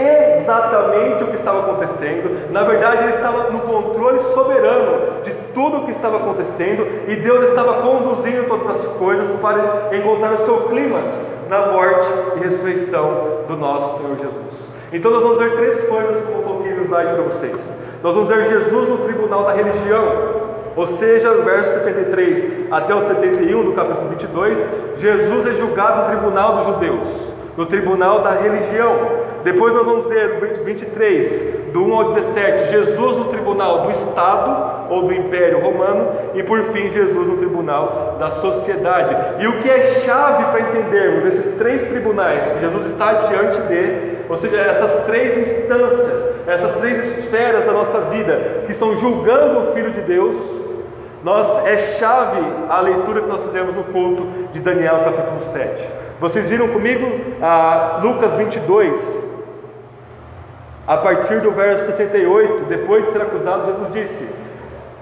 exatamente 0.41 1.23
o 1.23 1.29
que 1.29 1.37
estava 1.37 1.61
acontecendo. 1.61 2.51
Na 2.53 2.65
verdade, 2.65 3.05
ele 3.05 3.15
estava 3.15 3.51
no 3.51 3.61
controle 3.61 4.19
soberano 4.21 5.23
de 5.23 5.33
tudo 5.55 5.79
o 5.79 5.85
que 5.85 5.93
estava 5.93 6.17
acontecendo, 6.17 6.87
e 7.09 7.17
Deus 7.17 7.49
estava 7.49 7.83
conduzindo 7.83 8.47
todas 8.47 8.69
as 8.69 8.87
coisas 8.99 9.29
para 9.41 9.97
encontrar 9.97 10.33
o 10.33 10.39
seu 10.39 10.63
clímax 10.69 11.15
na 11.49 11.67
morte 11.67 12.07
e 12.37 12.41
ressurreição 12.41 13.45
do 13.47 13.57
nosso 13.57 13.99
Senhor 13.99 14.17
Jesus. 14.17 14.75
Então, 14.95 15.11
nós 15.11 15.23
vamos 15.23 15.39
ver 15.39 15.57
três 15.57 15.89
coisas 15.89 16.25
que 16.25 16.33
eu 16.33 16.43
coloquei 16.43 16.73
no 16.73 16.85
slide 16.85 17.13
para 17.13 17.23
vocês. 17.23 17.77
Nós 18.03 18.15
vamos 18.15 18.29
ver 18.29 18.45
Jesus 18.45 18.89
no 18.89 18.99
tribunal 18.99 19.45
da 19.45 19.53
religião 19.53 20.55
Ou 20.77 20.87
seja, 20.87 21.31
no 21.31 21.43
verso 21.43 21.73
63 21.81 22.71
até 22.71 22.95
o 22.95 23.01
71 23.01 23.65
do 23.65 23.73
capítulo 23.73 24.09
22, 24.11 24.59
Jesus 24.99 25.47
é 25.47 25.55
julgado 25.55 26.01
no 26.01 26.07
tribunal 26.07 26.57
dos 26.57 26.67
judeus, 26.67 27.09
no 27.57 27.67
tribunal 27.67 28.23
da 28.23 28.31
religião. 28.31 29.25
Depois 29.45 29.75
nós 29.75 29.87
vamos 29.87 30.07
ver 30.07 30.63
23, 30.65 31.73
do 31.73 31.85
1 31.85 31.95
ao 31.95 32.13
17, 32.15 32.71
Jesus 32.71 33.19
no 33.19 33.25
tribunal 33.27 33.83
do 33.83 33.91
Estado 33.91 34.93
ou 34.93 35.03
do 35.03 35.13
Império 35.13 35.61
Romano, 35.61 36.09
e 36.35 36.43
por 36.43 36.61
fim 36.65 36.89
Jesus 36.89 37.29
no 37.29 37.37
tribunal 37.37 38.17
da 38.19 38.31
sociedade. 38.31 39.43
E 39.45 39.47
o 39.47 39.61
que 39.61 39.71
é 39.71 40.01
chave 40.01 40.45
para 40.45 40.61
entendermos 40.61 41.25
esses 41.27 41.55
três 41.57 41.83
tribunais 41.83 42.45
que 42.45 42.61
Jesus 42.61 42.87
está 42.87 43.13
diante 43.13 43.61
de, 43.63 44.14
ou 44.29 44.37
seja, 44.37 44.57
essas 44.57 45.05
três 45.05 45.37
instâncias, 45.39 46.25
essas 46.47 46.73
três 46.79 47.19
esferas 47.19 47.65
da 47.65 47.73
nossa 47.73 48.01
vida 48.03 48.63
que 48.67 48.73
estão 48.73 48.97
julgando 48.97 49.61
o 49.61 49.73
Filho 49.73 49.91
de 49.91 50.01
Deus, 50.03 50.35
nós 51.23 51.65
é 51.67 51.77
chave 51.99 52.41
a 52.69 52.81
leitura 52.81 53.23
que 53.23 53.29
nós 53.29 53.43
fizemos 53.45 53.75
no 53.75 53.85
culto 53.85 54.27
de 54.53 54.61
Daniel 54.61 55.05
capítulo 55.05 55.41
7. 55.53 55.89
Vocês 56.21 56.49
viram 56.49 56.69
comigo 56.69 57.07
a 57.43 57.99
Lucas 58.03 58.37
22, 58.37 59.25
a 60.87 60.99
partir 60.99 61.41
do 61.41 61.51
verso 61.51 61.87
68, 61.87 62.65
depois 62.65 63.07
de 63.07 63.13
ser 63.13 63.23
acusado, 63.23 63.67
Jesus 63.67 63.91
disse: 63.91 64.29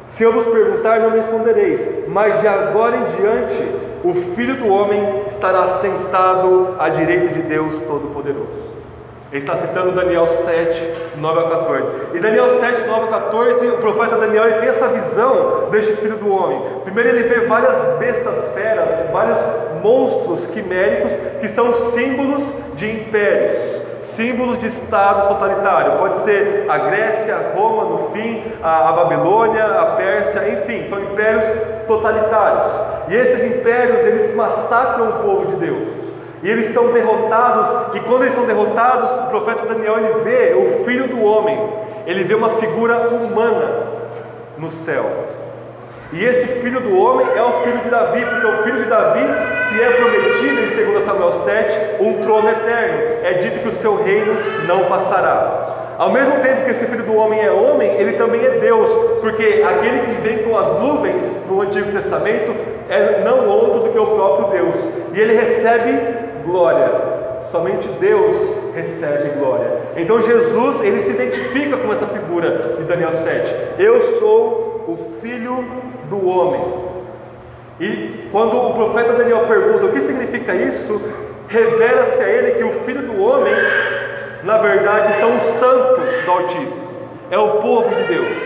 Se 0.06 0.22
eu 0.22 0.32
vos 0.32 0.46
perguntar, 0.46 1.00
não 1.00 1.10
me 1.10 1.16
respondereis, 1.16 2.06
mas 2.08 2.40
de 2.40 2.46
agora 2.46 2.96
em 2.96 3.04
diante, 3.16 3.92
o 4.04 4.14
Filho 4.34 4.56
do 4.56 4.68
Homem 4.68 5.24
estará 5.26 5.80
sentado 5.80 6.76
à 6.78 6.88
direita 6.88 7.34
de 7.34 7.42
Deus 7.42 7.74
Todo-Poderoso. 7.82 8.71
Ele 9.32 9.40
está 9.40 9.56
citando 9.56 9.92
Daniel 9.92 10.26
7, 10.26 10.92
9 11.16 11.40
a 11.40 11.48
14. 11.48 11.90
E 12.14 12.20
Daniel 12.20 12.60
7, 12.60 12.86
9 12.86 13.04
a 13.04 13.06
14, 13.06 13.66
o 13.66 13.78
profeta 13.78 14.18
Daniel 14.18 14.44
ele 14.44 14.60
tem 14.60 14.68
essa 14.68 14.88
visão 14.88 15.70
deste 15.70 15.94
filho 15.96 16.18
do 16.18 16.30
homem. 16.30 16.62
Primeiro 16.84 17.08
ele 17.08 17.22
vê 17.22 17.46
várias 17.46 17.98
bestas 17.98 18.50
feras, 18.52 19.10
vários 19.10 19.38
monstros 19.82 20.46
quiméricos 20.48 21.12
que 21.40 21.48
são 21.48 21.72
símbolos 21.92 22.42
de 22.74 22.90
impérios 22.90 23.82
símbolos 24.16 24.58
de 24.58 24.66
estados 24.66 25.26
totalitários. 25.26 25.94
Pode 25.94 26.24
ser 26.24 26.66
a 26.68 26.78
Grécia, 26.78 27.52
Roma, 27.54 27.84
no 27.84 28.10
fim, 28.10 28.42
a, 28.62 28.92
Babilônia, 28.92 29.64
a 29.64 29.86
Pérsia, 29.96 30.50
enfim, 30.50 30.88
são 30.88 31.02
impérios 31.02 31.44
totalitários. 31.86 32.72
E 33.08 33.16
esses 33.16 33.44
impérios 33.44 34.00
eles 34.00 34.34
massacram 34.34 35.08
o 35.08 35.12
povo 35.14 35.46
de 35.46 35.56
Deus. 35.56 36.11
E 36.42 36.50
eles 36.50 36.74
são 36.74 36.92
derrotados, 36.92 37.94
e 37.94 38.00
quando 38.00 38.22
eles 38.22 38.34
são 38.34 38.44
derrotados, 38.44 39.08
o 39.20 39.26
profeta 39.28 39.64
Daniel 39.66 39.98
ele 39.98 40.24
vê 40.24 40.54
o 40.54 40.84
filho 40.84 41.06
do 41.06 41.22
homem, 41.22 41.56
ele 42.04 42.24
vê 42.24 42.34
uma 42.34 42.50
figura 42.50 43.08
humana 43.08 43.86
no 44.58 44.70
céu. 44.70 45.04
E 46.12 46.22
esse 46.24 46.46
filho 46.60 46.80
do 46.80 46.94
homem 46.98 47.26
é 47.34 47.42
o 47.42 47.62
filho 47.62 47.78
de 47.78 47.88
Davi, 47.88 48.24
porque 48.26 48.46
o 48.46 48.62
filho 48.64 48.82
de 48.82 48.84
Davi 48.84 49.20
se 49.68 49.82
é 49.82 49.90
prometido 49.90 50.60
em 50.60 50.92
2 50.92 51.04
Samuel 51.04 51.32
7 51.44 52.02
um 52.02 52.20
trono 52.20 52.50
eterno. 52.50 52.98
É 53.22 53.32
dito 53.34 53.60
que 53.60 53.68
o 53.68 53.72
seu 53.80 54.02
reino 54.02 54.36
não 54.66 54.84
passará. 54.86 55.94
Ao 55.96 56.10
mesmo 56.10 56.40
tempo 56.40 56.64
que 56.64 56.70
esse 56.72 56.84
filho 56.86 57.04
do 57.04 57.16
homem 57.16 57.40
é 57.40 57.50
homem, 57.50 57.88
ele 57.92 58.14
também 58.14 58.44
é 58.44 58.58
Deus, 58.58 58.90
porque 59.20 59.62
aquele 59.66 60.00
que 60.00 60.20
vem 60.20 60.38
com 60.38 60.58
as 60.58 60.80
nuvens 60.80 61.22
no 61.48 61.62
Antigo 61.62 61.92
Testamento 61.92 62.54
é 62.88 63.22
não 63.24 63.48
outro 63.48 63.80
do 63.80 63.90
que 63.90 63.98
o 63.98 64.06
próprio 64.06 64.48
Deus, 64.48 64.74
e 65.14 65.20
ele 65.20 65.34
recebe 65.34 66.31
glória. 66.44 66.90
Somente 67.50 67.88
Deus 68.00 68.36
recebe 68.74 69.38
glória. 69.38 69.70
Então 69.96 70.22
Jesus, 70.22 70.80
ele 70.80 71.00
se 71.00 71.10
identifica 71.10 71.76
com 71.76 71.92
essa 71.92 72.06
figura 72.06 72.76
de 72.78 72.84
Daniel 72.84 73.12
7. 73.12 73.54
Eu 73.78 74.00
sou 74.18 74.84
o 74.88 75.20
filho 75.20 75.64
do 76.08 76.26
homem. 76.26 76.82
E 77.80 78.28
quando 78.30 78.56
o 78.56 78.74
profeta 78.74 79.14
Daniel 79.14 79.46
pergunta 79.46 79.86
o 79.86 79.92
que 79.92 80.00
significa 80.00 80.54
isso, 80.54 81.00
revela-se 81.48 82.22
a 82.22 82.28
ele 82.28 82.52
que 82.52 82.64
o 82.64 82.72
filho 82.84 83.02
do 83.02 83.22
homem, 83.22 83.52
na 84.44 84.58
verdade, 84.58 85.18
são 85.18 85.34
os 85.34 85.42
santos 85.42 86.24
do 86.24 86.30
Altíssimo, 86.30 86.92
é 87.30 87.38
o 87.38 87.60
povo 87.60 87.94
de 87.94 88.02
Deus. 88.04 88.36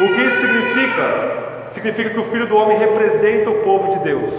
O 0.00 0.06
que 0.06 0.20
isso 0.22 0.40
significa? 0.40 1.40
Significa 1.70 2.10
que 2.10 2.18
o 2.18 2.24
filho 2.24 2.46
do 2.46 2.56
homem 2.56 2.78
representa 2.78 3.50
o 3.50 3.60
povo 3.60 3.92
de 3.92 4.04
Deus. 4.04 4.30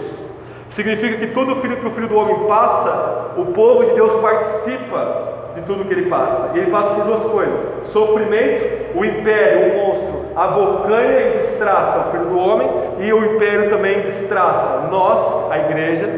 Significa 0.74 1.18
que 1.18 1.26
todo 1.28 1.56
filho 1.56 1.76
que 1.76 1.86
o 1.86 1.90
filho 1.90 2.08
do 2.08 2.16
homem 2.16 2.46
passa, 2.46 3.32
o 3.36 3.46
povo 3.46 3.84
de 3.84 3.94
Deus 3.94 4.14
participa 4.16 5.32
de 5.54 5.62
tudo 5.62 5.84
que 5.84 5.92
ele 5.92 6.08
passa. 6.08 6.50
E 6.54 6.58
ele 6.58 6.70
passa 6.70 6.94
por 6.94 7.04
duas 7.04 7.24
coisas: 7.24 7.58
sofrimento, 7.84 8.98
o 8.98 9.04
império, 9.04 9.74
o 9.74 9.86
monstro, 9.86 10.22
abocanha 10.34 11.20
e 11.20 11.38
destraça 11.38 11.98
o 11.98 12.10
filho 12.10 12.24
do 12.26 12.38
homem, 12.38 12.70
e 13.00 13.12
o 13.12 13.34
império 13.34 13.70
também 13.70 14.00
destraça 14.00 14.88
nós, 14.90 15.50
a 15.50 15.58
igreja, 15.58 16.08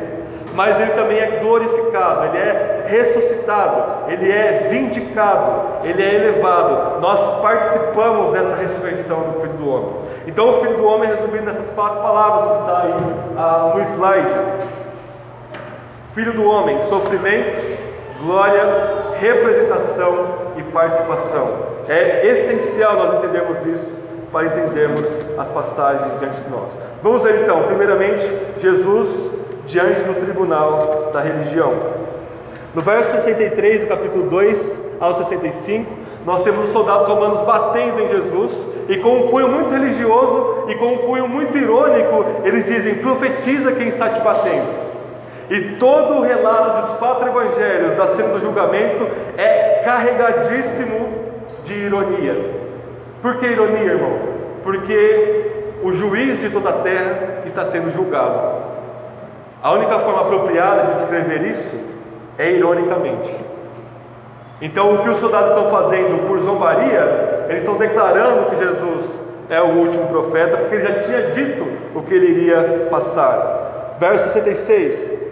mas 0.55 0.81
ele 0.81 0.93
também 0.93 1.19
é 1.19 1.41
glorificado, 1.43 2.27
ele 2.27 2.39
é 2.39 2.85
ressuscitado, 2.87 4.13
ele 4.13 4.31
é 4.31 4.69
vindicado, 4.71 5.83
ele 5.83 6.01
é 6.01 6.15
elevado. 6.15 7.01
Nós 7.01 7.41
participamos 7.43 8.33
dessa 8.33 8.55
ressurreição 8.55 9.21
do 9.21 9.41
Filho 9.41 9.53
do 9.55 9.69
Homem. 9.69 10.04
Então, 10.27 10.49
o 10.49 10.61
Filho 10.61 10.79
do 10.79 10.87
Homem 10.87 11.11
é 11.11 11.15
resumido 11.15 11.45
nessas 11.45 11.71
quatro 11.71 12.01
palavras 12.01 12.51
que 12.51 12.59
está 12.61 12.83
aí 12.83 12.95
ah, 13.37 13.73
no 13.75 13.83
slide: 13.95 14.69
Filho 16.15 16.33
do 16.33 16.45
Homem, 16.45 16.81
sofrimento, 16.83 17.61
glória, 18.23 18.65
representação 19.19 20.53
e 20.57 20.63
participação. 20.63 21.75
É 21.89 22.27
essencial 22.27 22.95
nós 22.95 23.15
entendermos 23.15 23.67
isso 23.67 23.95
para 24.33 24.47
entendermos 24.47 25.07
as 25.39 25.49
passagens 25.49 26.19
diante 26.19 26.41
de 26.41 26.51
nós. 26.51 26.73
Vamos 27.03 27.23
ver 27.23 27.43
então, 27.43 27.63
primeiramente, 27.65 28.27
Jesus 28.59 29.31
diante 29.67 30.01
do 30.03 30.15
tribunal 30.15 31.11
da 31.13 31.21
religião. 31.21 31.73
No 32.75 32.83
verso 32.83 33.13
63 33.13 33.83
do 33.83 33.87
capítulo 33.87 34.29
2 34.29 34.81
ao 35.01 35.15
65, 35.15 35.91
nós 36.25 36.41
temos 36.43 36.65
os 36.65 36.71
soldados 36.71 37.07
romanos 37.07 37.41
batendo 37.43 38.01
em 38.01 38.09
Jesus 38.09 38.53
e 38.89 38.97
com 38.99 39.17
um 39.17 39.29
cunho 39.29 39.49
muito 39.49 39.73
religioso 39.73 40.65
e 40.69 40.75
com 40.77 40.87
um 40.87 40.99
cunho 40.99 41.29
muito 41.29 41.57
irônico, 41.57 42.25
eles 42.45 42.65
dizem: 42.65 42.97
profetiza 42.97 43.73
quem 43.73 43.89
está 43.89 44.09
te 44.09 44.21
batendo. 44.21 44.85
E 45.51 45.77
todo 45.77 46.15
o 46.15 46.23
relato 46.23 46.87
dos 46.87 46.97
quatro 46.99 47.29
evangelhos 47.29 47.95
da 47.95 48.07
cena 48.09 48.29
do 48.31 48.41
julgamento 48.41 49.07
é 49.37 49.83
carregadíssimo 49.85 51.09
de 51.65 51.75
ironia. 51.75 52.65
Por 53.21 53.37
que 53.37 53.47
ironia, 53.47 53.93
irmão? 53.93 54.19
Porque 54.63 55.53
o 55.83 55.93
juiz 55.93 56.41
de 56.41 56.49
toda 56.49 56.71
a 56.71 56.73
terra 56.75 57.43
está 57.45 57.67
sendo 57.67 57.91
julgado. 57.91 58.63
A 59.63 59.73
única 59.73 59.99
forma 59.99 60.23
apropriada 60.23 60.87
de 60.87 60.95
descrever 60.95 61.43
isso 61.43 61.77
é 62.39 62.51
ironicamente. 62.53 63.54
Então, 64.61 64.95
o 64.95 65.03
que 65.03 65.09
os 65.11 65.19
soldados 65.19 65.51
estão 65.51 65.71
fazendo 65.71 66.27
por 66.27 66.39
zombaria, 66.39 67.47
eles 67.49 67.63
estão 67.63 67.77
declarando 67.77 68.51
que 68.51 68.57
Jesus 68.57 69.05
é 69.51 69.61
o 69.61 69.67
último 69.67 70.07
profeta, 70.07 70.57
porque 70.57 70.77
ele 70.77 70.85
já 70.87 71.03
tinha 71.03 71.23
dito 71.33 71.67
o 71.95 72.03
que 72.03 72.15
ele 72.15 72.27
iria 72.27 72.89
passar. 72.91 73.97
Verso 73.99 74.33
66 74.33 75.25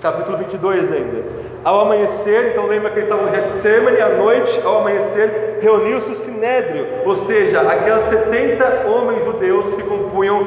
capítulo 0.00 0.38
22 0.38 0.92
ainda. 0.92 1.24
Ao 1.64 1.80
amanhecer, 1.80 2.52
então 2.52 2.66
lembra 2.66 2.90
que 2.90 3.00
eles 3.00 3.10
estavam 3.10 3.24
no 3.24 3.30
Getsemane, 3.30 4.00
à 4.00 4.08
noite, 4.10 4.60
ao 4.64 4.78
amanhecer, 4.78 5.58
reuniu-se 5.60 6.08
o 6.10 6.14
Sinédrio, 6.14 6.86
ou 7.04 7.16
seja, 7.16 7.60
aquelas 7.62 8.04
70 8.04 8.86
homens 8.86 9.24
judeus 9.24 9.74
que 9.74 9.82
compunham 9.82 10.46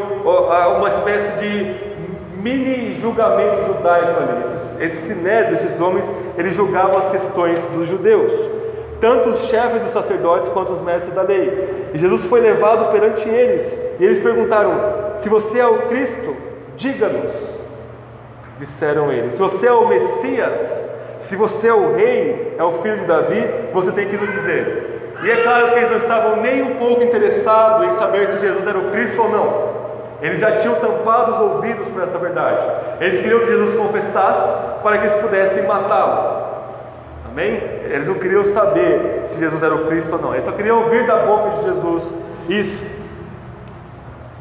uma 0.78 0.88
espécie 0.88 1.32
de 1.40 1.76
mini 2.42 2.94
julgamento 2.94 3.64
judaico 3.64 4.22
ali. 4.22 4.86
Esse 4.86 5.08
Sinédrio, 5.08 5.56
esses 5.56 5.82
homens, 5.82 6.10
eles 6.40 6.56
julgavam 6.56 6.98
as 6.98 7.10
questões 7.10 7.60
dos 7.74 7.88
judeus, 7.88 8.32
tanto 9.02 9.30
os 9.30 9.46
chefes 9.46 9.82
dos 9.82 9.92
sacerdotes 9.92 10.50
quanto 10.50 10.74
os 10.74 10.82
mestres 10.82 11.14
da 11.14 11.22
lei. 11.22 11.90
E 11.94 11.98
Jesus 11.98 12.26
foi 12.26 12.40
levado 12.40 12.92
perante 12.92 13.28
eles, 13.28 13.78
e 14.00 14.06
eles 14.06 14.20
perguntaram: 14.20 14.72
Se 15.18 15.28
você 15.28 15.60
é 15.60 15.68
o 15.68 15.88
Cristo, 15.90 16.36
diga-nos 16.78 17.60
disseram 18.60 19.12
eles: 19.12 19.34
Se 19.34 19.40
você 19.40 19.68
é 19.68 19.74
o 19.74 19.88
Messias, 19.88 20.60
se 21.22 21.36
você 21.36 21.68
é 21.68 21.74
o 21.74 21.94
rei, 21.94 22.56
é 22.58 22.64
o 22.64 22.74
filho 22.74 23.00
de 23.00 23.06
Davi, 23.06 23.50
você 23.74 23.92
tem 23.92 24.08
que 24.08 24.18
nos 24.18 24.32
dizer. 24.32 25.18
E 25.24 25.30
é 25.30 25.44
claro 25.44 25.72
que 25.72 25.76
eles 25.80 25.90
não 25.90 25.98
estavam 25.98 26.38
nem 26.38 26.62
um 26.64 26.76
pouco 26.76 27.04
interessados 27.04 27.88
em 27.88 27.92
saber 27.98 28.28
se 28.28 28.40
Jesus 28.40 28.66
era 28.66 28.78
o 28.78 28.92
Cristo 28.92 29.22
ou 29.22 29.30
não. 29.30 29.80
Eles 30.22 30.40
já 30.40 30.58
tinham 30.58 30.76
tampado 30.76 31.32
os 31.34 31.40
ouvidos 31.40 31.90
para 31.90 32.04
essa 32.04 32.18
verdade. 32.18 32.62
Eles 33.02 33.20
queriam 33.20 33.40
que 33.40 33.48
Jesus 33.48 33.76
confessasse 33.76 34.69
para 34.82 34.98
que 34.98 35.08
eles 35.08 35.16
pudessem 35.16 35.66
matá-lo. 35.66 36.50
Amém? 37.32 37.62
Eles 37.86 38.08
não 38.08 38.16
queriam 38.16 38.44
saber 38.46 39.24
se 39.26 39.40
Jesus 39.40 39.62
era 39.62 39.76
o 39.76 39.88
Cristo 39.88 40.16
ou 40.16 40.22
não. 40.22 40.34
Eles 40.34 40.46
só 40.46 40.52
queriam 40.52 40.84
ouvir 40.84 41.06
da 41.06 41.18
boca 41.18 41.58
de 41.58 41.64
Jesus 41.64 42.14
isso. 42.50 42.86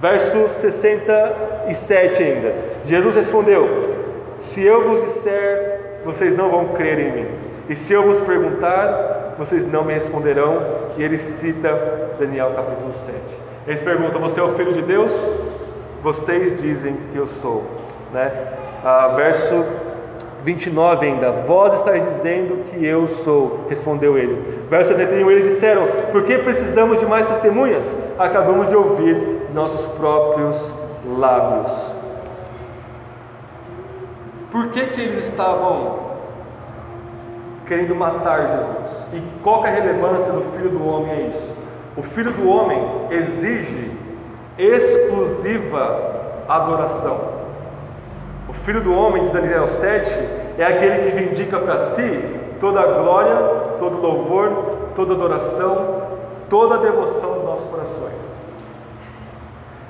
Verso 0.01 0.49
67 0.61 2.23
ainda. 2.23 2.55
Jesus 2.85 3.17
respondeu: 3.17 3.99
se 4.41 4.63
eu 4.63 4.83
vos 4.83 5.03
disser, 5.03 6.01
vocês 6.05 6.37
não 6.37 6.49
vão 6.49 6.69
crer 6.69 6.99
em 6.99 7.13
mim. 7.13 7.29
E 7.69 7.75
se 7.75 7.93
eu 7.93 8.05
vos 8.05 8.21
perguntar, 8.21 9.35
vocês 9.37 9.65
não 9.65 9.85
me 9.85 9.93
responderão. 9.93 10.63
E 10.97 11.03
ele 11.03 11.19
cita 11.19 12.15
Daniel 12.19 12.53
capítulo 12.55 12.93
7. 13.07 13.19
Eles 13.67 13.81
perguntam: 13.81 14.21
Você 14.21 14.41
é 14.41 14.43
o 14.43 14.55
filho 14.55 14.73
de 14.73 14.83
Deus? 14.83 15.11
Vocês 16.03 16.61
dizem 16.61 16.97
que 17.11 17.19
eu 17.19 17.27
sou. 17.27 17.65
Né? 18.13 18.31
Ah, 18.85 19.09
verso 19.17 19.65
29 20.45 21.07
ainda: 21.07 21.31
Vós 21.47 21.75
estáis 21.75 22.05
dizendo 22.05 22.65
que 22.65 22.85
eu 22.85 23.07
sou, 23.07 23.67
respondeu 23.69 24.17
ele. 24.17 24.67
Verso 24.71 24.93
71: 24.93 25.31
Eles 25.31 25.45
disseram: 25.45 25.87
Por 26.13 26.25
que 26.25 26.39
precisamos 26.39 26.99
de 27.01 27.07
mais 27.07 27.27
testemunhas? 27.27 27.85
Acabamos 28.19 28.69
de 28.69 28.77
ouvir 28.77 29.49
nossos 29.53 29.87
próprios 29.97 30.75
lábios. 31.05 31.95
Por 34.51 34.69
que, 34.69 34.87
que 34.87 35.01
eles 35.01 35.27
estavam 35.27 36.09
querendo 37.67 37.95
matar 37.95 38.41
Jesus? 38.49 38.99
E 39.13 39.23
qual 39.43 39.65
é 39.65 39.69
a 39.69 39.73
relevância 39.73 40.33
do 40.33 40.43
Filho 40.57 40.71
do 40.71 40.89
Homem 40.89 41.13
a 41.13 41.21
isso? 41.23 41.55
O 41.97 42.03
Filho 42.03 42.33
do 42.33 42.49
Homem 42.49 42.81
exige 43.11 43.91
exclusiva 44.57 46.45
adoração. 46.49 47.38
O 48.49 48.53
filho 48.55 48.81
do 48.81 48.99
homem 48.99 49.25
de 49.25 49.31
Daniel 49.31 49.69
7 49.69 50.11
é 50.57 50.65
aquele 50.65 51.11
que 51.11 51.17
vindica 51.19 51.59
para 51.59 51.79
si 51.91 52.39
toda 52.59 52.81
a 52.81 52.87
glória, 52.87 53.37
todo 53.79 54.01
louvor, 54.01 54.51
toda 54.97 55.13
adoração, 55.13 56.03
toda 56.49 56.77
a 56.77 56.79
devoção 56.79 57.35
dos 57.35 57.45
nossos 57.45 57.69
corações. 57.69 58.29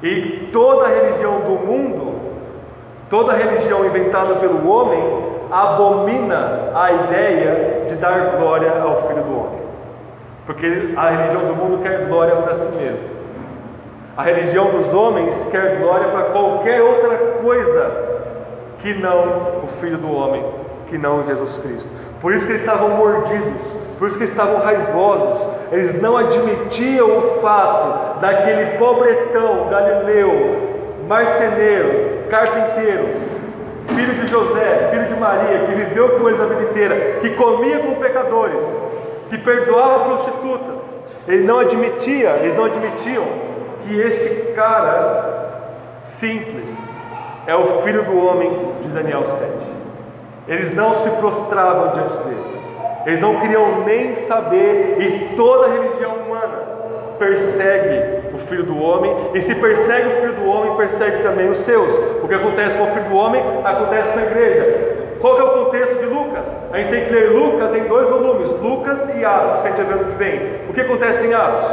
E 0.03 0.51
toda 0.53 0.87
a 0.87 0.89
religião 0.89 1.41
do 1.41 1.53
mundo, 1.53 2.15
toda 3.09 3.33
a 3.33 3.37
religião 3.37 3.85
inventada 3.85 4.35
pelo 4.37 4.69
homem, 4.69 5.03
abomina 5.51 6.73
a 6.75 6.93
ideia 6.93 7.87
de 7.89 7.95
dar 7.95 8.39
glória 8.39 8.83
ao 8.83 9.09
filho 9.09 9.23
do 9.23 9.39
homem. 9.39 9.61
Porque 10.47 10.95
a 10.97 11.11
religião 11.11 11.47
do 11.47 11.55
mundo 11.55 11.83
quer 11.83 12.07
glória 12.07 12.35
para 12.35 12.55
si 12.57 12.71
mesmo. 12.73 13.09
A 14.17 14.23
religião 14.23 14.71
dos 14.71 14.93
homens 14.93 15.47
quer 15.51 15.79
glória 15.79 16.09
para 16.09 16.25
qualquer 16.25 16.83
outra 16.83 17.17
coisa 17.41 18.18
que 18.81 18.95
não 18.95 19.65
o 19.65 19.69
Filho 19.81 19.99
do 19.99 20.11
Homem, 20.11 20.45
que 20.89 20.99
não 20.99 21.25
Jesus 21.25 21.59
Cristo. 21.59 21.89
Por 22.21 22.33
isso 22.33 22.45
que 22.47 22.53
eles 22.53 22.63
estavam 22.63 22.91
mordidos, 22.91 23.65
por 23.99 24.09
isso 24.09 24.17
que 24.17 24.25
eles 24.25 24.35
estavam 24.35 24.59
raivosos, 24.59 25.49
eles 25.71 26.01
não 26.01 26.17
admitiam 26.17 27.19
o 27.19 27.41
fato 27.41 28.21
daquele 28.21 28.79
pobretão 28.79 29.69
galileu, 29.69 30.97
marceneiro, 31.07 32.29
carpinteiro, 32.29 33.29
filho 33.95 34.15
de 34.15 34.27
José, 34.27 34.89
filho 34.91 35.07
de 35.07 35.15
Maria, 35.15 35.61
que 35.61 35.73
viveu 35.73 36.19
com 36.19 36.29
eles 36.29 36.41
a 36.41 36.47
vida 36.47 36.63
inteira, 36.63 36.97
que 37.21 37.31
comia 37.31 37.79
com 37.79 37.95
pecadores, 37.95 38.63
que 39.29 39.39
perdoava 39.39 40.05
prostitutas. 40.05 40.81
Ele 41.27 41.45
não 41.45 41.59
admitia, 41.59 42.39
eles 42.41 42.57
não 42.57 42.65
admitiam 42.65 43.25
que 43.83 44.01
este 44.01 44.53
cara 44.55 45.39
simples, 46.19 46.69
é 47.49 47.57
o 47.57 47.81
filho 47.81 48.05
do 48.05 48.27
homem 48.27 48.51
de 48.83 48.89
Daniel 48.89 49.25
7. 49.25 49.35
Eles 50.47 50.75
não 50.75 50.93
se 50.97 51.09
prostravam 51.13 51.93
diante 51.93 52.19
dele, 52.25 52.61
eles 53.07 53.21
não 53.21 53.41
queriam 53.41 53.85
nem 53.87 54.15
saber, 54.15 54.99
e 55.01 55.35
toda 55.35 55.73
religião 55.73 56.13
humana 56.13 56.69
persegue 57.19 58.35
o 58.35 58.39
filho 58.39 58.65
do 58.65 58.79
homem, 58.79 59.31
e 59.33 59.41
se 59.41 59.55
persegue 59.55 60.09
o 60.09 60.21
filho 60.21 60.35
do 60.35 60.47
homem, 60.47 60.77
persegue 60.77 61.23
também 61.23 61.49
os 61.49 61.57
seus. 61.59 61.91
O 62.23 62.29
que 62.29 62.35
acontece 62.35 62.77
com 62.77 62.85
o 62.85 62.89
filho 62.89 63.09
do 63.09 63.17
homem 63.17 63.43
acontece 63.65 64.13
com 64.13 64.19
a 64.19 64.23
igreja. 64.23 65.17
Qual 65.19 65.39
é 65.39 65.43
o 65.43 65.65
contexto 65.65 65.99
de 66.01 66.05
Lucas? 66.05 66.47
A 66.71 66.77
gente 66.77 66.91
tem 66.91 67.05
que 67.07 67.13
ler 67.13 67.33
Lucas 67.33 67.75
em 67.75 67.85
dois 67.85 68.11
volumes, 68.11 68.53
Lucas 68.61 69.01
e 69.17 69.25
Atos, 69.25 69.63
que 69.63 69.69
a 69.69 69.71
gente 69.71 69.83
vai 69.85 69.97
ver 69.97 70.05
no 70.05 70.13
que 70.13 70.19
vem. 70.19 70.41
O 70.69 70.75
que 70.75 70.83
acontece 70.83 71.27
em 71.27 71.33
Atos? 71.33 71.65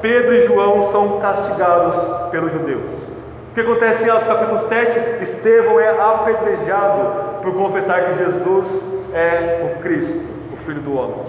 Pedro 0.00 0.34
e 0.34 0.46
João 0.46 0.82
são 0.84 1.18
castigados 1.18 1.94
pelos 2.30 2.52
judeus 2.52 3.15
que 3.56 3.62
acontece 3.62 4.04
em 4.04 4.10
Atos 4.10 4.26
capítulo 4.26 4.58
7? 4.58 5.00
Estevão 5.22 5.80
é 5.80 5.88
apedrejado 5.88 7.40
por 7.40 7.54
confessar 7.54 8.04
que 8.04 8.18
Jesus 8.18 8.84
é 9.14 9.62
o 9.64 9.80
Cristo, 9.80 10.28
o 10.52 10.56
Filho 10.58 10.82
do 10.82 10.94
Homem. 10.94 11.24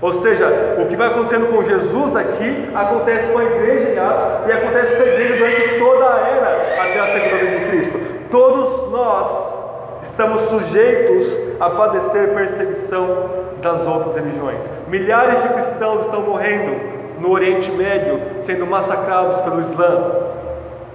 Ou 0.00 0.10
seja, 0.14 0.78
o 0.80 0.86
que 0.86 0.96
vai 0.96 1.08
acontecendo 1.08 1.48
com 1.48 1.62
Jesus 1.62 2.16
aqui 2.16 2.70
acontece 2.74 3.30
com 3.30 3.38
a 3.38 3.44
igreja 3.44 3.90
em 3.90 3.98
Atos 3.98 4.48
e 4.48 4.52
acontece 4.52 4.96
com 4.96 5.02
a 5.02 5.06
igreja 5.06 5.36
durante 5.36 5.78
toda 5.78 6.14
a 6.14 6.18
era 6.20 6.82
até 6.82 6.98
a 6.98 7.06
segunda 7.12 7.44
vinda 7.44 7.58
de 7.58 7.70
Cristo. 7.70 8.00
Todos 8.30 8.90
nós 8.90 10.00
estamos 10.02 10.40
sujeitos 10.48 11.26
a 11.60 11.68
padecer 11.68 12.32
perseguição 12.32 13.28
das 13.60 13.86
outras 13.86 14.14
religiões. 14.16 14.62
Milhares 14.88 15.42
de 15.42 15.48
cristãos 15.50 16.06
estão 16.06 16.22
morrendo 16.22 16.96
no 17.20 17.30
Oriente 17.32 17.70
Médio, 17.70 18.18
sendo 18.44 18.66
massacrados 18.66 19.36
pelo 19.42 19.60
Islã. 19.60 20.35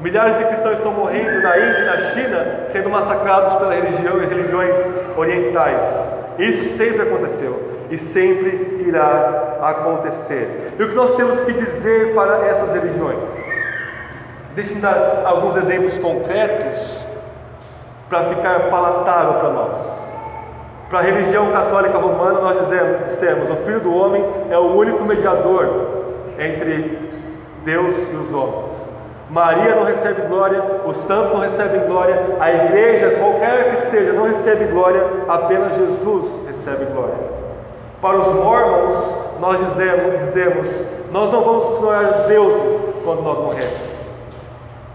Milhares 0.02 0.38
de 0.40 0.46
cristãos 0.46 0.78
estão 0.78 0.94
morrendo 0.94 1.42
na 1.42 1.58
Índia 1.58 1.80
e 1.80 1.86
na 1.86 1.98
China, 2.10 2.66
sendo 2.72 2.90
massacrados 2.90 3.54
pelas 3.56 3.76
religião, 3.76 4.18
religiões 4.18 4.76
orientais. 5.16 5.82
Isso 6.40 6.76
sempre 6.76 7.04
aconteceu 7.04 7.86
e 7.92 7.98
sempre 7.98 8.84
irá 8.88 9.58
acontecer. 9.62 10.74
E 10.80 10.84
o 10.84 10.90
que 10.90 10.96
nós 10.96 11.16
temos 11.16 11.40
que 11.42 11.54
dizer 11.54 12.16
para 12.16 12.48
essas 12.48 12.74
religiões? 12.74 13.20
Deixe-me 14.56 14.82
dar 14.82 15.22
alguns 15.24 15.56
exemplos 15.58 15.98
concretos 16.00 17.06
para 18.10 18.24
ficar 18.24 18.70
palatável 18.70 19.34
para 19.34 19.50
nós. 19.50 19.82
Para 20.90 21.00
a 21.00 21.04
religião 21.04 21.52
católica 21.52 21.98
romana, 22.00 22.42
nós 22.42 22.60
dizemos, 22.60 23.06
dissemos: 23.06 23.50
o 23.50 23.56
Filho 23.58 23.80
do 23.80 23.96
Homem 23.96 24.26
é 24.50 24.58
o 24.58 24.76
único 24.76 25.04
mediador 25.06 26.04
entre 26.40 26.98
Deus 27.64 27.96
e 27.96 28.16
os 28.16 28.34
homens. 28.34 28.71
Maria 29.32 29.76
não 29.76 29.86
recebe 29.86 30.24
glória, 30.24 30.62
os 30.86 30.98
santos 30.98 31.32
não 31.32 31.40
recebem 31.40 31.88
glória, 31.88 32.36
a 32.38 32.52
igreja, 32.52 33.12
qualquer 33.12 33.70
que 33.72 33.90
seja, 33.90 34.12
não 34.12 34.26
recebe 34.26 34.66
glória, 34.66 35.02
apenas 35.26 35.74
Jesus 35.74 36.26
recebe 36.48 36.84
glória. 36.92 37.16
Para 38.02 38.18
os 38.18 38.28
mormons, 38.28 39.16
nós 39.40 39.58
dizemos, 39.58 40.20
dizemos 40.26 40.84
nós 41.14 41.32
não 41.32 41.46
vamos 41.46 41.80
tornar 41.80 42.28
deuses 42.28 42.94
quando 43.06 43.22
nós 43.22 43.38
morremos, 43.38 43.80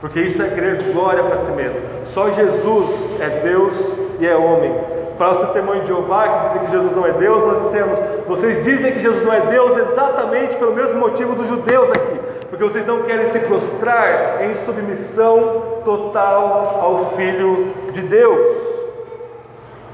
porque 0.03 0.21
isso 0.21 0.43
é 0.43 0.49
querer 0.49 0.83
glória 0.93 1.23
para 1.23 1.39
si 1.39 1.53
mesmo. 1.53 1.81
Só 2.05 2.29
Jesus 2.29 2.91
é 3.19 3.41
Deus 3.43 3.97
e 4.21 4.27
é 4.27 4.37
homem. 4.37 4.75
Para 5.17 5.31
os 5.31 5.39
testemunhos 5.39 5.87
de 5.87 5.89
Jeová 5.89 6.29
que 6.29 6.49
dizem 6.49 6.67
que 6.67 6.73
Jesus 6.73 6.95
não 6.95 7.07
é 7.07 7.13
Deus, 7.13 7.43
nós 7.43 7.63
dissemos: 7.65 7.99
vocês 8.29 8.63
dizem 8.63 8.93
que 8.93 9.01
Jesus 9.01 9.25
não 9.25 9.33
é 9.33 9.41
Deus 9.47 9.79
exatamente 9.79 10.57
pelo 10.57 10.75
mesmo 10.75 11.01
motivo 11.01 11.35
dos 11.35 11.47
judeus 11.49 11.91
aqui 11.91 12.26
porque 12.49 12.65
vocês 12.65 12.87
não 12.87 13.03
querem 13.03 13.31
se 13.33 13.41
prostrar 13.41 14.45
em 14.45 14.55
submissão 14.65 15.81
total 15.85 16.81
ao 16.81 17.17
Filho 17.17 17.73
de 17.93 18.03
Deus. 18.03 18.57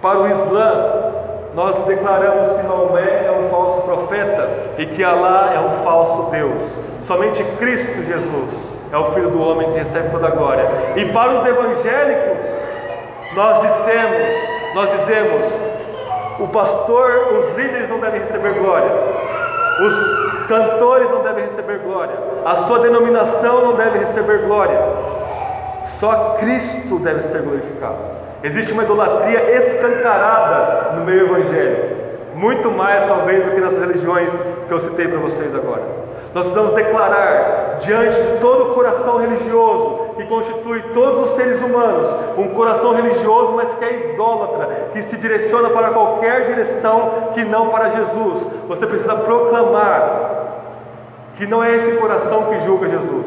Para 0.00 0.18
o 0.20 0.28
Islã, 0.28 1.12
nós 1.54 1.76
declaramos 1.84 2.48
que 2.48 2.66
Maomé 2.66 3.26
é 3.26 3.30
um 3.30 3.50
falso 3.50 3.80
profeta 3.82 4.48
e 4.78 4.86
que 4.86 5.04
Alá 5.04 5.52
é 5.54 5.60
um 5.60 5.84
falso 5.84 6.30
Deus. 6.30 6.62
Somente 7.06 7.42
Cristo 7.58 8.02
Jesus 8.04 8.72
é 8.92 8.96
o 8.96 9.12
Filho 9.12 9.30
do 9.30 9.40
homem 9.40 9.72
que 9.72 9.78
recebe 9.78 10.10
toda 10.10 10.28
a 10.28 10.30
glória. 10.30 10.66
E 10.96 11.06
para 11.06 11.32
os 11.32 11.46
evangélicos, 11.46 12.46
nós 13.34 13.60
dissemos, 13.60 14.74
nós 14.74 14.90
dizemos, 14.90 15.46
o 16.38 16.48
pastor, 16.48 17.32
os 17.32 17.56
líderes 17.56 17.88
não 17.88 18.00
devem 18.00 18.20
receber 18.20 18.54
glória. 18.54 18.90
Os 19.80 20.31
cantores 20.46 21.10
não 21.10 21.22
devem 21.22 21.44
receber 21.44 21.78
glória. 21.78 22.14
A 22.44 22.56
sua 22.56 22.80
denominação 22.80 23.66
não 23.66 23.76
deve 23.76 23.98
receber 23.98 24.46
glória. 24.46 24.78
Só 25.98 26.36
Cristo 26.40 26.98
deve 26.98 27.22
ser 27.22 27.42
glorificado. 27.42 27.96
Existe 28.42 28.72
uma 28.72 28.82
idolatria 28.82 29.40
escancarada 29.56 30.92
no 30.96 31.04
meio 31.04 31.26
evangélico. 31.26 32.02
Muito 32.34 32.70
mais, 32.70 33.06
talvez, 33.06 33.44
do 33.44 33.52
que 33.52 33.60
nas 33.60 33.76
religiões 33.76 34.30
que 34.66 34.72
eu 34.72 34.80
citei 34.80 35.06
para 35.06 35.18
vocês 35.18 35.54
agora. 35.54 35.82
Nós 36.34 36.44
precisamos 36.44 36.72
declarar 36.72 37.61
diante 37.80 38.20
de 38.20 38.38
todo 38.40 38.70
o 38.70 38.74
coração 38.74 39.18
religioso 39.18 40.02
que 40.16 40.24
constitui 40.26 40.82
todos 40.94 41.30
os 41.30 41.36
seres 41.36 41.60
humanos, 41.62 42.08
um 42.36 42.48
coração 42.48 42.94
religioso, 42.94 43.52
mas 43.52 43.72
que 43.74 43.84
é 43.84 44.12
idólatra, 44.12 44.88
que 44.92 45.02
se 45.02 45.16
direciona 45.16 45.70
para 45.70 45.90
qualquer 45.90 46.46
direção 46.46 47.30
que 47.34 47.44
não 47.44 47.68
para 47.68 47.90
Jesus. 47.90 48.46
Você 48.68 48.86
precisa 48.86 49.14
proclamar 49.16 50.30
que 51.36 51.46
não 51.46 51.62
é 51.64 51.74
esse 51.74 51.92
coração 51.92 52.44
que 52.46 52.60
julga 52.64 52.88
Jesus, 52.88 53.26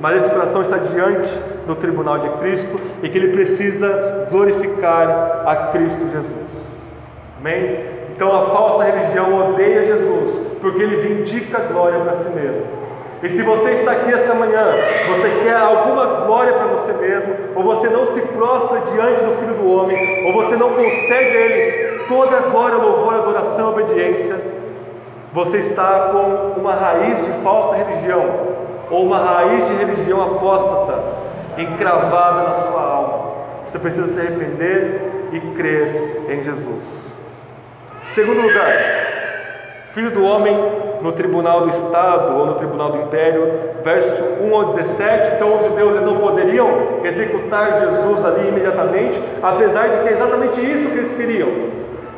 mas 0.00 0.22
esse 0.22 0.30
coração 0.30 0.62
está 0.62 0.78
diante 0.78 1.30
do 1.66 1.74
tribunal 1.74 2.18
de 2.18 2.28
Cristo 2.38 2.80
e 3.02 3.08
que 3.08 3.18
ele 3.18 3.32
precisa 3.32 4.28
glorificar 4.30 5.42
a 5.46 5.56
Cristo 5.72 6.00
Jesus. 6.00 6.50
Amém? 7.38 8.00
Então 8.14 8.34
a 8.34 8.50
falsa 8.50 8.84
religião 8.84 9.50
odeia 9.50 9.82
Jesus, 9.82 10.38
porque 10.60 10.82
ele 10.82 10.96
vindica 10.96 11.58
glória 11.60 12.00
para 12.00 12.14
si 12.16 12.28
mesmo. 12.30 12.79
E 13.22 13.28
se 13.28 13.42
você 13.42 13.70
está 13.72 13.92
aqui 13.92 14.12
esta 14.12 14.34
manhã, 14.34 14.64
você 15.08 15.42
quer 15.44 15.56
alguma 15.56 16.24
glória 16.24 16.54
para 16.54 16.66
você 16.68 16.92
mesmo, 16.94 17.34
ou 17.54 17.62
você 17.62 17.88
não 17.88 18.06
se 18.06 18.20
prostra 18.20 18.80
diante 18.92 19.22
do 19.22 19.36
Filho 19.38 19.54
do 19.54 19.70
Homem, 19.70 20.26
ou 20.26 20.32
você 20.42 20.56
não 20.56 20.70
concede 20.70 21.36
a 21.36 21.40
Ele 21.40 21.90
toda 22.08 22.36
a 22.36 22.40
glória, 22.40 22.76
louvor, 22.76 23.14
adoração, 23.14 23.70
obediência, 23.70 24.36
você 25.32 25.58
está 25.58 26.10
com 26.12 26.60
uma 26.60 26.74
raiz 26.74 27.24
de 27.24 27.30
falsa 27.44 27.76
religião, 27.76 28.24
ou 28.90 29.04
uma 29.04 29.18
raiz 29.18 29.68
de 29.68 29.74
religião 29.74 30.20
apóstata 30.20 30.98
encravada 31.56 32.48
na 32.48 32.54
sua 32.54 32.82
alma. 32.82 33.30
Você 33.66 33.78
precisa 33.78 34.06
se 34.08 34.18
arrepender 34.18 35.28
e 35.32 35.40
crer 35.56 36.22
em 36.28 36.42
Jesus. 36.42 36.84
Segundo 38.14 38.40
lugar, 38.40 38.74
filho 39.92 40.10
do 40.10 40.24
homem 40.24 40.56
no 41.00 41.12
tribunal 41.12 41.62
do 41.62 41.70
Estado 41.70 42.36
ou 42.36 42.46
no 42.46 42.54
tribunal 42.54 42.92
do 42.92 42.98
Império, 42.98 43.52
verso 43.82 44.22
1 44.42 44.54
ao 44.54 44.64
17. 44.74 45.36
Então, 45.36 45.54
os 45.54 45.62
judeus 45.62 46.02
não 46.02 46.16
poderiam 46.18 46.68
executar 47.02 47.80
Jesus 47.80 48.24
ali 48.24 48.48
imediatamente, 48.48 49.20
apesar 49.42 49.88
de 49.88 49.98
que 49.98 50.08
é 50.08 50.12
exatamente 50.12 50.60
isso 50.60 50.90
que 50.90 50.98
eles 50.98 51.16
queriam. 51.16 51.48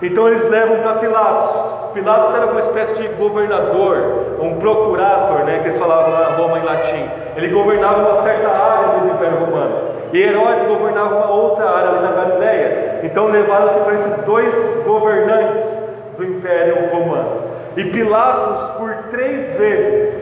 Então, 0.02 0.28
eles 0.28 0.48
levam 0.50 0.78
para 0.78 0.94
Pilatos. 0.94 1.92
Pilatos 1.94 2.34
era 2.34 2.46
uma 2.46 2.60
espécie 2.60 2.94
de 2.94 3.08
governador, 3.08 4.36
um 4.40 4.56
procurator, 4.56 5.44
né, 5.44 5.60
que 5.60 5.68
eles 5.68 5.78
falavam 5.78 6.10
lá 6.12 6.34
Roma 6.36 6.58
em 6.58 6.64
latim. 6.64 7.08
Ele 7.36 7.48
governava 7.48 8.00
uma 8.00 8.22
certa 8.22 8.48
área 8.48 8.98
do 8.98 9.10
Império 9.10 9.38
Romano. 9.38 9.74
E 10.12 10.20
Herodes 10.20 10.64
governava 10.66 11.14
uma 11.14 11.30
outra 11.30 11.70
área 11.70 11.90
ali 11.90 12.02
na 12.02 12.12
Galileia. 12.12 13.00
Então 13.04 13.26
levaram-se 13.28 13.78
para 13.80 13.94
esses 13.94 14.16
dois 14.24 14.54
governantes 14.84 15.62
do 16.16 16.24
Império 16.24 16.90
Romano. 16.92 17.51
E 17.76 17.84
Pilatos, 17.84 18.70
por 18.76 18.94
três 19.10 19.56
vezes, 19.56 20.14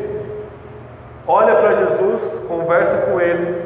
olha 1.27 1.55
para 1.57 1.73
Jesus, 1.75 2.23
conversa 2.47 2.97
com 2.99 3.21
ele, 3.21 3.57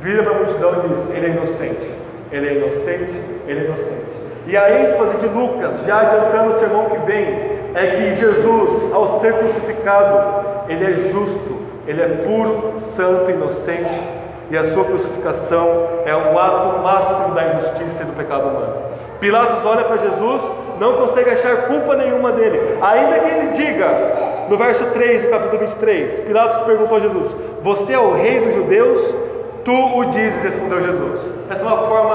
vira 0.00 0.22
para 0.22 0.32
a 0.32 0.36
multidão 0.36 0.72
e 0.72 0.88
diz: 0.88 1.10
Ele 1.10 1.26
é 1.26 1.30
inocente, 1.30 1.94
ele 2.30 2.48
é 2.48 2.54
inocente, 2.54 3.22
ele 3.46 3.60
é 3.60 3.64
inocente. 3.64 4.24
E 4.46 4.56
a 4.56 4.70
ênfase 4.78 5.16
de 5.18 5.26
Lucas, 5.26 5.86
já 5.86 6.00
adiantando 6.00 6.54
o 6.54 6.58
sermão 6.58 6.90
que 6.90 6.98
vem, 7.06 7.54
é 7.74 7.86
que 7.96 8.14
Jesus, 8.14 8.92
ao 8.92 9.20
ser 9.20 9.32
crucificado, 9.32 10.44
ele 10.68 10.84
é 10.84 10.92
justo, 11.10 11.60
ele 11.86 12.02
é 12.02 12.08
puro, 12.08 12.74
santo, 12.94 13.30
inocente, 13.30 14.08
e 14.50 14.56
a 14.56 14.66
sua 14.66 14.84
crucificação 14.84 15.88
é 16.04 16.14
um 16.14 16.38
ato 16.38 16.78
máximo 16.80 17.34
da 17.34 17.54
injustiça 17.54 18.02
e 18.02 18.06
do 18.06 18.12
pecado 18.12 18.48
humano. 18.48 18.74
Pilatos 19.18 19.64
olha 19.64 19.84
para 19.84 19.96
Jesus, 19.96 20.42
não 20.80 20.94
consegue 20.94 21.30
achar 21.30 21.68
culpa 21.68 21.96
nenhuma 21.96 22.32
dele, 22.32 22.78
ainda 22.80 23.18
que 23.18 23.28
ele 23.28 23.48
diga, 23.52 24.24
no 24.48 24.56
verso 24.56 24.84
3 24.86 25.22
do 25.22 25.28
capítulo 25.28 25.66
23, 25.66 26.20
Pilatos 26.20 26.66
perguntou 26.66 26.96
a 26.96 27.00
Jesus: 27.00 27.36
Você 27.62 27.92
é 27.92 27.98
o 27.98 28.12
rei 28.12 28.40
dos 28.40 28.54
judeus? 28.54 29.14
Tu 29.64 29.72
o 29.72 30.04
dizes, 30.06 30.42
respondeu 30.42 30.84
Jesus. 30.84 31.20
Essa 31.48 31.62
é 31.62 31.64
uma 31.64 31.86
forma 31.88 32.14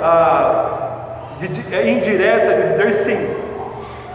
ah, 0.00 0.84
de, 1.40 1.48
de, 1.48 1.74
é 1.74 1.90
indireta 1.90 2.54
de 2.54 2.68
dizer 2.72 3.04
sim. 3.04 3.44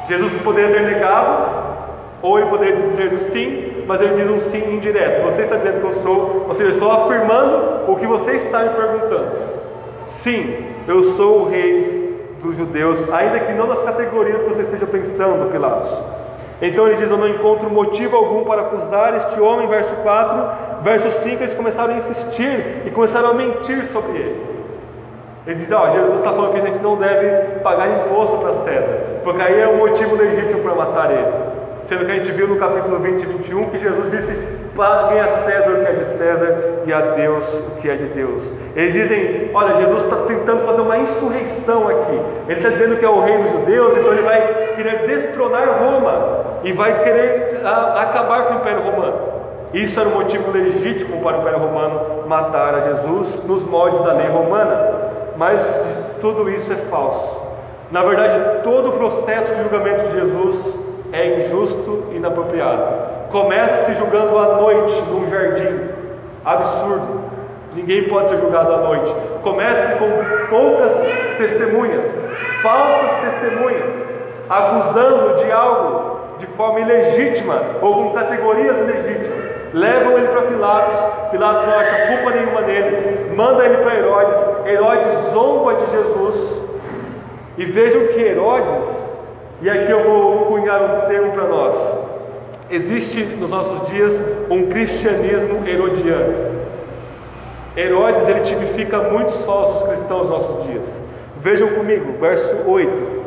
Jesus 0.08 0.32
poderia 0.42 0.74
ter 0.74 0.84
negado, 0.84 1.50
ou 2.22 2.40
ele 2.40 2.50
poderia 2.50 2.76
dizer 2.76 3.18
sim, 3.32 3.84
mas 3.86 4.02
ele 4.02 4.14
diz 4.14 4.30
um 4.30 4.40
sim 4.40 4.76
indireto. 4.76 5.24
Você 5.26 5.42
está 5.42 5.58
dizendo 5.58 5.82
que 5.82 5.88
eu 5.88 6.02
sou, 6.02 6.46
ou 6.48 6.56
seja, 6.56 6.70
estou 6.70 6.90
afirmando 6.90 7.92
o 7.92 7.98
que 7.98 8.08
você 8.08 8.32
está 8.34 8.60
me 8.60 8.70
perguntando. 8.70 9.28
Sim, 10.24 10.66
eu 10.88 11.04
sou 11.04 11.42
o 11.42 11.50
rei 11.50 11.99
dos 12.42 12.56
judeus, 12.56 12.98
ainda 13.12 13.40
que 13.40 13.54
não 13.54 13.68
nas 13.68 13.84
categorias 13.84 14.44
que 14.44 14.50
você 14.50 14.62
esteja 14.64 14.86
pensando, 14.86 15.52
Pilatos. 15.52 15.90
Então 16.62 16.88
ele 16.88 16.98
diz: 16.98 17.10
Eu 17.10 17.18
não 17.18 17.28
encontro 17.28 17.70
motivo 17.70 18.16
algum 18.16 18.44
para 18.44 18.62
acusar 18.62 19.16
este 19.16 19.40
homem, 19.40 19.68
verso 19.68 19.96
4. 19.98 20.82
Verso 20.82 21.10
5, 21.10 21.44
eles 21.44 21.54
começaram 21.54 21.94
a 21.94 21.98
insistir 21.98 22.84
e 22.86 22.92
começaram 22.92 23.30
a 23.30 23.34
mentir 23.34 23.86
sobre 23.86 24.18
ele. 24.18 24.50
Ele 25.48 25.56
diz: 25.56 25.72
Ó, 25.72 25.88
oh, 25.88 25.92
Jesus 25.92 26.20
está 26.20 26.32
falando 26.32 26.52
que 26.52 26.60
a 26.60 26.66
gente 26.66 26.80
não 26.80 26.98
deve 26.98 27.60
pagar 27.60 27.90
imposto 27.90 28.38
para 28.38 28.54
César, 28.66 29.22
porque 29.24 29.42
aí 29.42 29.60
é 29.60 29.68
o 29.68 29.78
motivo 29.78 30.16
legítimo 30.16 30.62
para 30.62 30.76
matar 30.76 31.12
ele. 31.12 31.28
Sendo 31.86 32.06
que 32.06 32.12
a 32.12 32.16
gente 32.16 32.32
viu 32.32 32.48
no 32.48 32.58
capítulo 32.58 33.00
20 33.00 33.22
e 33.22 33.26
21 33.26 33.70
que 33.70 33.78
Jesus 33.78 34.12
disse: 34.12 34.59
Paguem 34.80 35.20
a 35.20 35.28
César 35.44 35.72
o 35.72 35.84
que 35.84 35.88
é 35.88 35.92
de 35.92 36.06
César 36.18 36.84
e 36.86 36.94
a 36.94 37.02
Deus 37.02 37.54
o 37.54 37.82
que 37.82 37.90
é 37.90 37.96
de 37.96 38.06
Deus. 38.06 38.50
Eles 38.78 38.94
dizem: 38.94 39.52
Olha, 39.54 39.76
Jesus 39.76 40.04
está 40.04 40.16
tentando 40.26 40.66
fazer 40.66 40.80
uma 40.80 40.98
insurreição 41.00 41.90
aqui. 41.90 42.18
Ele 42.48 42.60
está 42.60 42.70
dizendo 42.70 42.96
que 42.96 43.04
é 43.04 43.10
o 43.10 43.20
rei 43.20 43.40
dos 43.40 43.52
judeus, 43.52 43.98
então 43.98 44.14
ele 44.14 44.22
vai 44.22 44.74
querer 44.78 45.06
destronar 45.06 45.68
Roma 45.84 46.46
e 46.64 46.72
vai 46.72 47.04
querer 47.04 47.60
a, 47.62 48.04
acabar 48.04 48.46
com 48.46 48.54
o 48.54 48.58
Império 48.60 48.84
Romano. 48.84 49.18
Isso 49.74 50.00
era 50.00 50.08
um 50.08 50.14
motivo 50.14 50.50
legítimo 50.50 51.22
para 51.22 51.40
o 51.40 51.42
Império 51.42 51.60
Romano 51.60 52.26
matar 52.26 52.76
a 52.76 52.80
Jesus 52.80 53.38
nos 53.44 53.66
moldes 53.66 54.00
da 54.00 54.14
lei 54.14 54.28
romana. 54.28 54.92
Mas 55.36 55.62
tudo 56.22 56.50
isso 56.50 56.72
é 56.72 56.78
falso. 56.90 57.38
Na 57.92 58.02
verdade, 58.02 58.64
todo 58.64 58.92
o 58.92 58.94
processo 58.94 59.54
de 59.54 59.62
julgamento 59.62 60.08
de 60.08 60.14
Jesus 60.14 60.56
é 61.12 61.40
injusto 61.42 62.06
e 62.14 62.16
inapropriado. 62.16 63.09
Começa 63.32 63.86
se 63.86 63.94
julgando 63.94 64.38
à 64.38 64.56
noite 64.56 65.02
num 65.10 65.30
jardim, 65.30 65.90
absurdo. 66.44 67.22
Ninguém 67.76 68.08
pode 68.10 68.30
ser 68.30 68.38
julgado 68.38 68.74
à 68.74 68.78
noite. 68.78 69.16
Começa 69.44 69.96
com 69.98 70.10
poucas 70.50 70.92
testemunhas, 71.38 72.06
falsas 72.64 73.12
testemunhas, 73.22 73.94
acusando 74.50 75.36
de 75.36 75.52
algo 75.52 76.20
de 76.40 76.48
forma 76.48 76.80
ilegítima 76.80 77.62
ou 77.82 77.94
com 77.94 78.14
categorias 78.14 78.78
ilegítimas. 78.78 79.46
Levam 79.74 80.18
ele 80.18 80.28
para 80.30 80.42
Pilatos, 80.44 81.30
Pilatos 81.30 81.68
não 81.68 81.76
acha 81.76 82.08
culpa 82.08 82.32
nenhuma 82.32 82.62
nele, 82.62 83.36
manda 83.36 83.64
ele 83.64 83.78
para 83.78 83.96
Herodes, 83.96 84.46
Herodes 84.66 85.32
zomba 85.32 85.76
de 85.76 85.92
Jesus. 85.92 86.62
E 87.60 87.66
vejam 87.66 88.08
que 88.08 88.24
Herodes 88.24 89.10
e 89.62 89.70
aqui 89.70 89.92
eu 89.92 90.02
vou 90.04 90.46
cunhar 90.46 90.82
um 90.82 91.02
termo 91.08 91.34
para 91.34 91.44
nós. 91.44 91.76
Existe 92.72 93.24
nos 93.24 93.50
nossos 93.50 93.90
dias 93.90 94.14
um 94.50 94.68
cristianismo 94.68 95.68
herodiano. 95.68 96.60
Herodes 97.76 98.28
ele 98.28 98.42
tipifica 98.42 99.00
muitos 99.00 99.44
falsos 99.44 99.88
cristãos 99.88 100.30
nos 100.30 100.30
nossos 100.30 100.66
dias. 100.68 100.86
Vejam 101.40 101.70
comigo, 101.70 102.14
verso 102.20 102.56
8. 102.68 103.20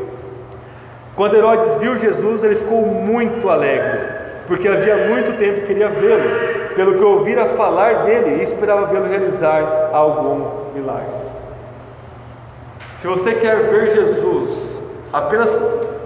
Quando 1.17 1.37
Herodes 1.37 1.75
viu 1.77 1.97
Jesus, 1.97 2.45
ele 2.45 2.57
ficou 2.57 2.83
muito 2.87 3.49
alegre, 3.49 4.01
porque 4.47 4.69
havia 4.69 5.09
muito 5.09 5.37
tempo 5.39 5.61
que 5.61 5.67
queria 5.67 5.89
vê-lo, 5.89 6.75
pelo 6.75 6.95
que 6.95 7.05
ouvira 7.05 7.47
falar 7.51 8.05
dele 8.05 8.41
e 8.41 8.45
esperava 8.45 8.87
vê-lo 8.87 9.09
realizar 9.09 9.91
algum 9.93 10.73
milagre. 10.75 11.23
Se 13.01 13.07
você 13.09 13.35
quer 13.35 13.57
ver 13.69 13.95
Jesus 13.95 14.57
apenas 15.13 15.51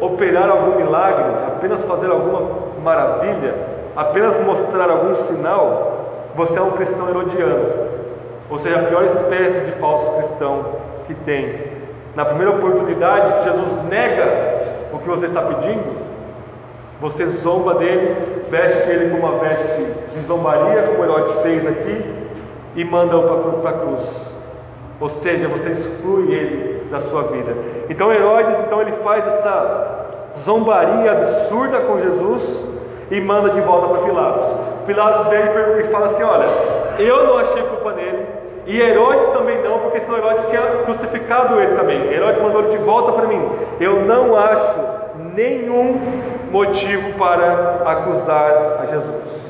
operar 0.00 0.48
algum 0.48 0.76
milagre, 0.76 1.24
apenas 1.48 1.84
fazer 1.84 2.10
alguma 2.10 2.65
maravilha, 2.86 3.54
apenas 3.96 4.38
mostrar 4.44 4.88
algum 4.88 5.12
sinal, 5.12 6.30
você 6.36 6.56
é 6.56 6.62
um 6.62 6.70
cristão 6.70 7.08
herodiano, 7.08 7.68
ou 8.48 8.58
seja, 8.60 8.78
a 8.78 8.82
pior 8.84 9.04
espécie 9.04 9.60
de 9.66 9.72
falso 9.72 10.12
cristão 10.12 10.64
que 11.08 11.14
tem. 11.14 11.74
Na 12.14 12.24
primeira 12.24 12.52
oportunidade 12.52 13.32
que 13.32 13.50
Jesus 13.50 13.82
nega 13.90 14.26
o 14.92 14.98
que 14.98 15.08
você 15.08 15.26
está 15.26 15.42
pedindo, 15.42 16.06
você 17.00 17.26
zomba 17.26 17.74
dele, 17.74 18.44
veste 18.48 18.88
ele 18.88 19.10
com 19.10 19.26
uma 19.26 19.38
veste 19.38 19.66
de 20.14 20.20
zombaria, 20.22 20.84
como 20.84 21.04
Herodes 21.04 21.40
fez 21.40 21.66
aqui, 21.66 22.14
e 22.76 22.84
manda-o 22.84 23.60
para 23.60 23.70
a 23.70 23.72
cruz. 23.72 24.32
Ou 25.00 25.10
seja, 25.10 25.48
você 25.48 25.70
exclui 25.70 26.32
ele 26.32 26.88
da 26.90 27.00
sua 27.00 27.24
vida. 27.24 27.52
Então 27.90 28.12
Herodes, 28.12 28.56
então 28.60 28.80
ele 28.80 28.92
faz 28.92 29.26
essa 29.26 30.06
zombaria 30.38 31.12
absurda 31.12 31.80
com 31.80 32.00
Jesus 32.00 32.75
e 33.10 33.20
manda 33.20 33.50
de 33.50 33.60
volta 33.60 33.88
para 33.88 34.02
Pilatos. 34.02 34.44
Pilatos 34.86 35.26
vem 35.28 35.40
e 35.80 35.84
fala 35.84 36.06
assim: 36.06 36.22
Olha, 36.22 36.46
eu 36.98 37.26
não 37.26 37.38
achei 37.38 37.62
culpa 37.62 37.92
nele, 37.92 38.26
e 38.66 38.80
Herodes 38.80 39.28
também 39.28 39.62
não, 39.62 39.78
porque 39.78 40.00
senão 40.00 40.18
Herodes 40.18 40.46
tinha 40.46 40.62
crucificado 40.84 41.60
ele 41.60 41.76
também. 41.76 42.12
Herodes 42.12 42.42
mandou 42.42 42.62
ele 42.62 42.76
de 42.76 42.78
volta 42.78 43.12
para 43.12 43.28
mim. 43.28 43.48
Eu 43.80 44.04
não 44.04 44.36
acho 44.36 44.78
nenhum 45.34 46.00
motivo 46.50 47.12
para 47.14 47.82
acusar 47.86 48.80
a 48.80 48.86
Jesus. 48.86 49.46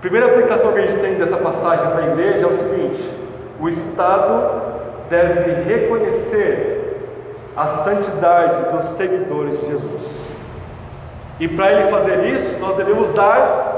primeira 0.00 0.26
aplicação 0.26 0.72
que 0.72 0.78
a 0.78 0.86
gente 0.86 1.00
tem 1.00 1.14
dessa 1.14 1.36
passagem 1.36 1.86
para 1.90 2.02
a 2.02 2.06
igreja 2.08 2.46
é 2.46 2.48
o 2.48 2.52
seguinte: 2.52 3.18
o 3.60 3.68
Estado 3.68 4.62
deve 5.10 5.62
reconhecer 5.64 6.82
a 7.54 7.66
santidade 7.66 8.72
dos 8.72 8.96
seguidores 8.96 9.60
de 9.60 9.66
Jesus. 9.66 10.02
E 11.42 11.48
para 11.48 11.72
ele 11.72 11.90
fazer 11.90 12.24
isso, 12.26 12.60
nós 12.60 12.76
devemos 12.76 13.08
dar 13.14 13.74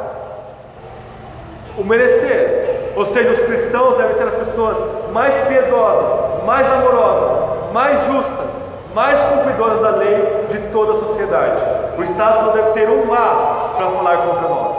o 1.79 1.83
merecer. 1.83 2.93
Ou 2.95 3.07
seja, 3.07 3.31
os 3.31 3.43
cristãos 3.43 3.97
devem 3.97 4.13
ser 4.17 4.25
as 4.25 4.35
pessoas 4.35 4.77
mais 5.15 5.35
piedosas, 5.49 6.45
mais 6.45 6.71
amorosas, 6.71 7.73
mais 7.73 8.05
justas, 8.05 8.51
mais 8.95 9.19
cumpridoras 9.19 9.81
da 9.81 9.97
lei 9.97 10.47
de 10.51 10.59
toda 10.73 10.93
a 10.93 10.97
sociedade. 10.97 11.63
O 11.97 12.03
Estado 12.03 12.45
não 12.45 12.53
deve 12.53 12.73
ter 12.73 12.87
um 12.87 13.07
má 13.07 13.71
para 13.79 13.91
falar 13.93 14.19
contra 14.19 14.47
nós. 14.47 14.77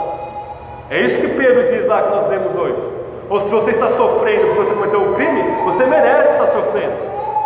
É 0.88 1.00
isso 1.00 1.18
que 1.18 1.26
Pedro 1.26 1.66
diz 1.66 1.88
lá 1.88 2.02
que 2.02 2.10
nós 2.10 2.28
lemos 2.28 2.54
hoje. 2.54 2.88
Ou 3.28 3.40
se 3.40 3.48
você 3.48 3.70
está 3.72 3.88
sofrendo 3.88 4.46
porque 4.46 4.62
você 4.62 4.74
cometeu 4.74 5.00
um 5.00 5.14
crime, 5.14 5.42
você 5.64 5.84
merece 5.86 6.30
estar 6.30 6.46
sofrendo. 6.52 6.94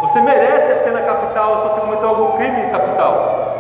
Você 0.03 0.21
merece 0.21 0.71
a 0.71 0.77
pena 0.85 1.01
capital 1.01 1.57
se 1.57 1.69
você 1.69 1.81
cometeu 1.81 2.09
algum 2.11 2.37
crime 2.37 2.71
capital. 2.71 3.60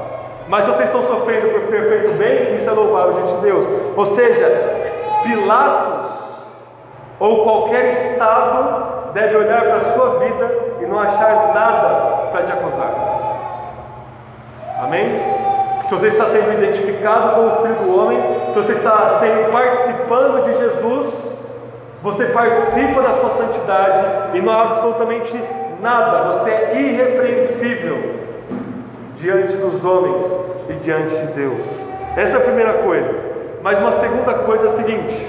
Mas 0.51 0.65
se 0.65 0.73
vocês 0.73 0.89
estão 0.89 1.05
sofrendo 1.05 1.49
por 1.51 1.61
ter 1.69 1.89
feito 1.89 2.19
bem, 2.19 2.57
isso 2.57 2.69
é 2.69 2.73
louvável 2.73 3.13
diante 3.13 3.35
de 3.37 3.41
Deus. 3.43 3.69
Ou 3.97 4.05
seja, 4.05 4.81
Pilatos 5.23 6.07
ou 7.21 7.45
qualquer 7.45 8.11
Estado 8.11 9.13
deve 9.13 9.37
olhar 9.37 9.63
para 9.63 9.77
a 9.77 9.81
sua 9.81 10.19
vida 10.19 10.51
e 10.81 10.87
não 10.87 10.99
achar 10.99 11.53
nada 11.55 12.31
para 12.33 12.43
te 12.43 12.51
acusar. 12.51 12.93
Amém? 14.83 15.23
Se 15.85 15.95
você 15.95 16.09
está 16.09 16.27
sendo 16.27 16.53
identificado 16.53 17.37
como 17.37 17.63
filho 17.63 17.75
do 17.85 18.01
homem, 18.01 18.19
se 18.49 18.57
você 18.57 18.73
está 18.73 19.19
sendo 19.21 19.53
participando 19.53 20.43
de 20.43 20.53
Jesus, 20.55 21.15
você 22.03 22.25
participa 22.25 23.03
da 23.03 23.13
sua 23.13 23.31
santidade 23.37 24.37
e 24.37 24.41
não 24.41 24.53
há 24.53 24.63
absolutamente 24.63 25.41
nada, 25.81 26.33
você 26.33 26.51
é 26.51 26.81
irrepreensível 26.81 28.30
diante 29.21 29.57
dos 29.57 29.85
homens 29.85 30.23
e 30.69 30.73
diante 30.75 31.15
de 31.15 31.33
Deus. 31.33 31.67
Essa 32.17 32.37
é 32.37 32.41
a 32.41 32.45
primeira 32.45 32.75
coisa. 32.75 33.15
Mas 33.63 33.79
uma 33.79 33.93
segunda 33.93 34.35
coisa 34.35 34.67
é 34.67 34.71
a 34.71 34.77
seguinte: 34.77 35.27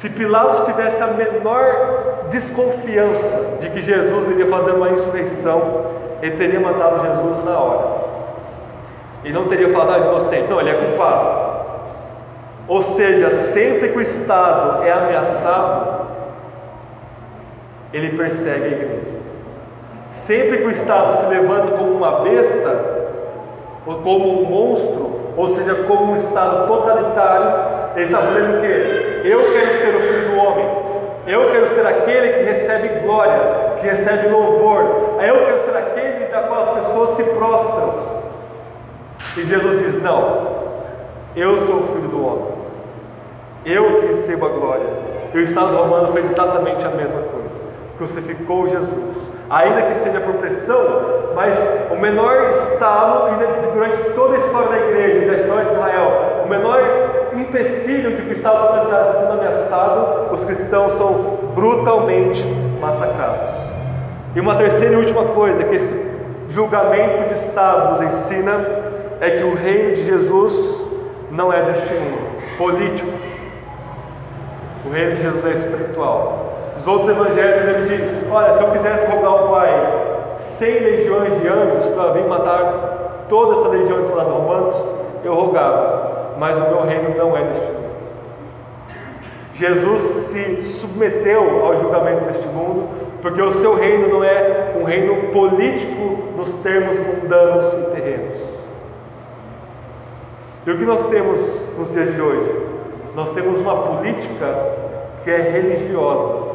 se 0.00 0.10
Pilatos 0.10 0.66
tivesse 0.66 1.02
a 1.02 1.08
menor 1.08 2.26
desconfiança 2.30 3.58
de 3.60 3.70
que 3.70 3.80
Jesus 3.80 4.30
iria 4.30 4.46
fazer 4.46 4.72
uma 4.72 4.90
insurreição, 4.90 5.86
ele 6.20 6.36
teria 6.36 6.60
matado 6.60 7.00
Jesus 7.00 7.44
na 7.44 7.58
hora. 7.58 8.06
E 9.24 9.32
não 9.32 9.48
teria 9.48 9.70
falado 9.70 10.02
ah, 10.02 10.06
inocente, 10.06 10.48
não, 10.48 10.60
ele 10.60 10.70
é 10.70 10.74
culpado. 10.74 11.46
Ou 12.68 12.82
seja, 12.82 13.30
sempre 13.52 13.88
que 13.88 13.98
o 13.98 14.00
Estado 14.00 14.82
é 14.82 14.92
ameaçado, 14.92 16.06
ele 17.92 18.16
persegue 18.16 18.64
a 18.64 18.68
igreja. 18.68 19.15
Sempre 20.26 20.58
que 20.58 20.64
o 20.64 20.70
Estado 20.70 21.20
se 21.20 21.26
levanta 21.26 21.72
como 21.72 21.92
uma 21.92 22.20
besta, 22.20 22.96
ou 23.86 23.94
como 23.96 24.42
um 24.42 24.44
monstro, 24.44 25.20
ou 25.36 25.48
seja, 25.48 25.74
como 25.86 26.12
um 26.12 26.16
Estado 26.16 26.66
totalitário, 26.66 27.76
ele 27.94 28.04
está 28.04 28.18
falando 28.18 28.58
o 28.58 28.60
quê? 28.60 29.20
Eu 29.24 29.52
quero 29.52 29.72
ser 29.78 29.94
o 29.94 30.00
filho 30.00 30.30
do 30.30 30.36
homem. 30.36 30.68
Eu 31.26 31.50
quero 31.50 31.66
ser 31.74 31.86
aquele 31.86 32.28
que 32.28 32.42
recebe 32.42 33.00
glória, 33.00 33.40
que 33.80 33.86
recebe 33.86 34.28
louvor. 34.28 35.18
Eu 35.20 35.46
quero 35.46 35.64
ser 35.64 35.76
aquele 35.76 36.26
da 36.26 36.42
qual 36.42 36.60
as 36.60 36.68
pessoas 36.70 37.16
se 37.16 37.24
prostram. 37.24 37.94
E 39.36 39.44
Jesus 39.44 39.78
diz: 39.78 40.02
Não, 40.02 40.46
eu 41.34 41.58
sou 41.58 41.76
o 41.76 41.82
filho 41.88 42.08
do 42.08 42.26
homem. 42.26 42.54
Eu 43.64 44.00
que 44.00 44.06
recebo 44.06 44.46
a 44.46 44.48
glória. 44.50 44.86
E 45.34 45.38
o 45.38 45.40
Estado 45.40 45.76
romano 45.76 46.12
fez 46.12 46.30
exatamente 46.30 46.84
a 46.84 46.90
mesma 46.90 47.20
coisa. 47.22 47.45
Crucificou 47.98 48.68
Jesus. 48.68 49.16
Ainda 49.48 49.82
que 49.82 49.94
seja 49.96 50.20
por 50.20 50.34
pressão, 50.34 50.84
mas 51.34 51.54
o 51.90 51.96
menor 51.96 52.50
estalo, 52.50 53.30
durante 53.72 53.96
toda 54.14 54.36
a 54.36 54.38
história 54.38 54.68
da 54.68 54.78
igreja, 54.78 55.26
da 55.26 55.34
história 55.34 55.64
de 55.66 55.72
Israel, 55.72 56.42
o 56.44 56.48
menor 56.48 56.80
empecilho 57.36 58.16
de 58.16 58.22
que 58.22 58.28
o 58.30 58.32
Estado 58.32 58.66
totalitário 58.66 59.06
está 59.06 59.20
sendo 59.20 59.32
ameaçado, 59.32 60.34
os 60.34 60.44
cristãos 60.44 60.92
são 60.92 61.38
brutalmente 61.54 62.42
massacrados. 62.80 63.50
E 64.34 64.40
uma 64.40 64.56
terceira 64.56 64.94
e 64.94 64.96
última 64.96 65.24
coisa 65.26 65.64
que 65.64 65.74
esse 65.74 66.06
julgamento 66.50 67.28
de 67.28 67.34
Estado 67.46 67.92
nos 67.92 68.14
ensina 68.14 68.66
é 69.20 69.30
que 69.30 69.44
o 69.44 69.54
reino 69.54 69.94
de 69.94 70.04
Jesus 70.04 70.84
não 71.30 71.52
é 71.52 71.62
deste 71.62 71.92
mundo, 71.94 72.56
político. 72.58 73.10
O 74.84 74.90
reino 74.90 75.16
de 75.16 75.22
Jesus 75.22 75.44
é 75.44 75.52
espiritual. 75.52 76.45
Os 76.78 76.86
outros 76.86 77.10
evangelhos 77.10 77.68
ele 77.68 77.96
diz: 77.96 78.30
Olha, 78.30 78.56
se 78.56 78.62
eu 78.62 78.70
quisesse 78.70 79.06
rogar 79.06 79.32
ao 79.32 79.48
Pai 79.48 79.92
100 80.58 80.80
legiões 80.80 81.40
de 81.40 81.48
anjos 81.48 81.86
para 81.88 82.12
vir 82.12 82.24
matar 82.24 83.26
toda 83.28 83.60
essa 83.60 83.68
legião 83.68 84.00
de 84.00 84.08
soldados 84.08 84.32
romanos, 84.32 84.76
eu 85.24 85.34
rogava 85.34 86.16
mas 86.38 86.56
o 86.56 86.68
meu 86.68 86.82
reino 86.82 87.16
não 87.16 87.36
é 87.36 87.44
deste 87.44 87.72
mundo. 87.72 87.86
Jesus 89.54 90.00
se 90.30 90.62
submeteu 90.62 91.64
ao 91.64 91.76
julgamento 91.76 92.26
deste 92.26 92.46
mundo, 92.48 92.88
porque 93.22 93.40
o 93.40 93.52
seu 93.52 93.74
reino 93.74 94.08
não 94.08 94.22
é 94.22 94.74
um 94.78 94.84
reino 94.84 95.32
político 95.32 96.18
nos 96.36 96.52
termos 96.62 96.98
mundanos 96.98 97.72
e 97.72 97.94
terrenos. 97.94 98.38
E 100.66 100.70
o 100.70 100.76
que 100.76 100.84
nós 100.84 101.06
temos 101.06 101.38
nos 101.78 101.90
dias 101.90 102.14
de 102.14 102.20
hoje? 102.20 102.54
Nós 103.14 103.30
temos 103.30 103.58
uma 103.60 103.76
política 103.76 104.54
que 105.24 105.30
é 105.30 105.38
religiosa, 105.38 106.45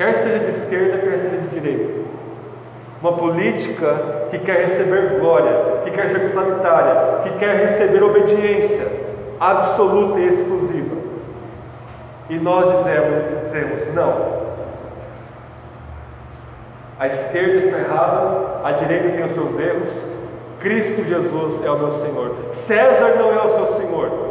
quer 0.00 0.14
seja 0.14 0.38
de 0.38 0.48
esquerda, 0.48 0.96
quer 0.96 1.18
seja 1.18 1.36
de 1.36 1.60
direita. 1.60 2.00
Uma 3.02 3.12
política 3.12 4.28
que 4.30 4.38
quer 4.38 4.62
receber 4.62 5.20
glória, 5.20 5.82
que 5.84 5.90
quer 5.90 6.08
ser 6.08 6.30
totalitária, 6.30 7.20
que 7.22 7.38
quer 7.38 7.54
receber 7.66 8.02
obediência, 8.02 8.86
absoluta 9.38 10.18
e 10.18 10.28
exclusiva. 10.28 10.96
E 12.30 12.38
nós 12.38 12.78
dizemos, 12.78 13.44
dizemos 13.44 13.94
não. 13.94 14.40
A 16.98 17.06
esquerda 17.06 17.56
está 17.58 17.78
errada, 17.78 18.60
a 18.64 18.72
direita 18.72 19.10
tem 19.10 19.24
os 19.24 19.32
seus 19.32 19.58
erros. 19.58 19.90
Cristo 20.60 21.04
Jesus 21.04 21.62
é 21.62 21.70
o 21.70 21.78
meu 21.78 21.92
Senhor. 21.92 22.36
César 22.66 23.16
não 23.18 23.32
é 23.32 23.44
o 23.44 23.48
seu 23.50 23.76
Senhor. 23.76 24.29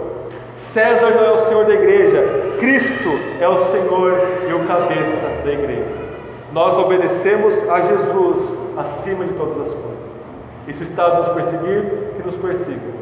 César 0.73 1.11
não 1.11 1.25
é 1.25 1.31
o 1.31 1.37
Senhor 1.39 1.65
da 1.65 1.73
igreja. 1.73 2.55
Cristo 2.59 3.19
é 3.39 3.47
o 3.47 3.57
Senhor 3.65 4.19
e 4.47 4.53
o 4.53 4.65
cabeça 4.67 5.43
da 5.43 5.51
igreja. 5.51 6.09
Nós 6.51 6.77
obedecemos 6.77 7.53
a 7.69 7.81
Jesus 7.81 8.53
acima 8.77 9.25
de 9.25 9.33
todas 9.33 9.67
as 9.67 9.73
coisas. 9.73 9.99
Isso 10.67 10.83
está 10.83 11.05
a 11.05 11.17
nos 11.17 11.29
perseguir, 11.29 11.83
que 12.15 12.23
nos 12.25 12.35
persiga. 12.35 12.99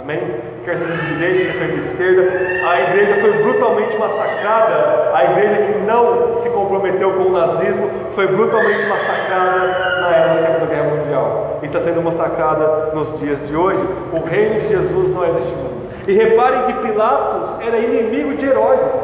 Amém? 0.00 0.20
Quer 0.64 0.78
ser 0.78 0.86
de 0.86 1.14
direita, 1.14 1.44
quer 1.44 1.58
ser 1.58 1.72
de 1.72 1.78
esquerda. 1.86 2.22
A 2.68 2.80
igreja 2.82 3.20
foi 3.22 3.32
brutalmente 3.42 3.96
massacrada. 3.96 5.10
A 5.14 5.24
igreja 5.24 5.72
que 5.72 5.78
não 5.80 6.42
se 6.42 6.50
comprometeu 6.50 7.12
com 7.12 7.22
o 7.24 7.32
nazismo 7.32 7.90
foi 8.14 8.26
brutalmente 8.26 8.84
massacrada 8.86 10.00
na 10.00 10.14
era 10.14 10.34
da 10.34 10.46
Segunda 10.46 10.66
Guerra 10.66 10.96
Mundial. 10.96 11.58
E 11.62 11.66
está 11.66 11.80
sendo 11.80 12.02
massacrada 12.02 12.90
nos 12.94 13.18
dias 13.18 13.48
de 13.48 13.56
hoje. 13.56 13.82
O 14.12 14.20
reino 14.24 14.60
de 14.60 14.68
Jesus 14.68 15.10
não 15.10 15.24
é 15.24 15.32
deste 15.32 15.54
mundo. 15.54 15.83
E 16.06 16.12
reparem 16.12 16.64
que 16.64 16.86
Pilatos 16.86 17.66
era 17.66 17.78
inimigo 17.78 18.34
de 18.34 18.46
Herodes. 18.46 18.94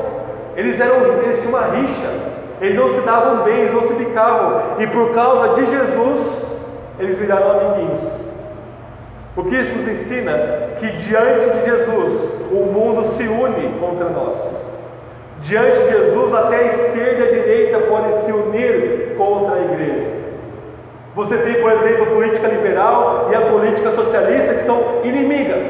Eles, 0.56 0.78
eram, 0.78 0.96
eles 1.22 1.38
tinham 1.38 1.54
uma 1.54 1.66
rixa. 1.66 2.10
Eles 2.60 2.76
não 2.76 2.90
se 2.90 3.00
davam 3.00 3.42
bem, 3.44 3.60
eles 3.60 3.72
não 3.72 3.82
se 3.82 3.94
bicavam. 3.94 4.80
E 4.80 4.86
por 4.88 5.12
causa 5.12 5.54
de 5.54 5.64
Jesus, 5.64 6.46
eles 6.98 7.18
viraram 7.18 7.50
amiguinhos. 7.52 8.00
O 9.36 9.44
que 9.44 9.54
isso 9.54 9.74
nos 9.74 9.88
ensina? 9.88 10.32
Que 10.78 10.86
diante 10.98 11.50
de 11.50 11.64
Jesus 11.64 12.28
o 12.50 12.66
mundo 12.66 13.04
se 13.16 13.22
une 13.22 13.78
contra 13.80 14.10
nós. 14.10 14.38
Diante 15.40 15.78
de 15.78 15.90
Jesus, 15.90 16.34
até 16.34 16.56
a 16.56 16.66
esquerda 16.66 17.24
e 17.24 17.28
a 17.28 17.30
direita 17.30 17.78
podem 17.86 18.22
se 18.22 18.32
unir 18.32 19.14
contra 19.16 19.56
a 19.56 19.60
igreja. 19.60 20.20
Você 21.14 21.36
tem, 21.38 21.54
por 21.60 21.72
exemplo, 21.72 22.02
a 22.02 22.06
política 22.06 22.46
liberal 22.48 23.28
e 23.30 23.34
a 23.34 23.40
política 23.42 23.90
socialista 23.90 24.54
que 24.54 24.62
são 24.62 25.00
inimigas. 25.02 25.64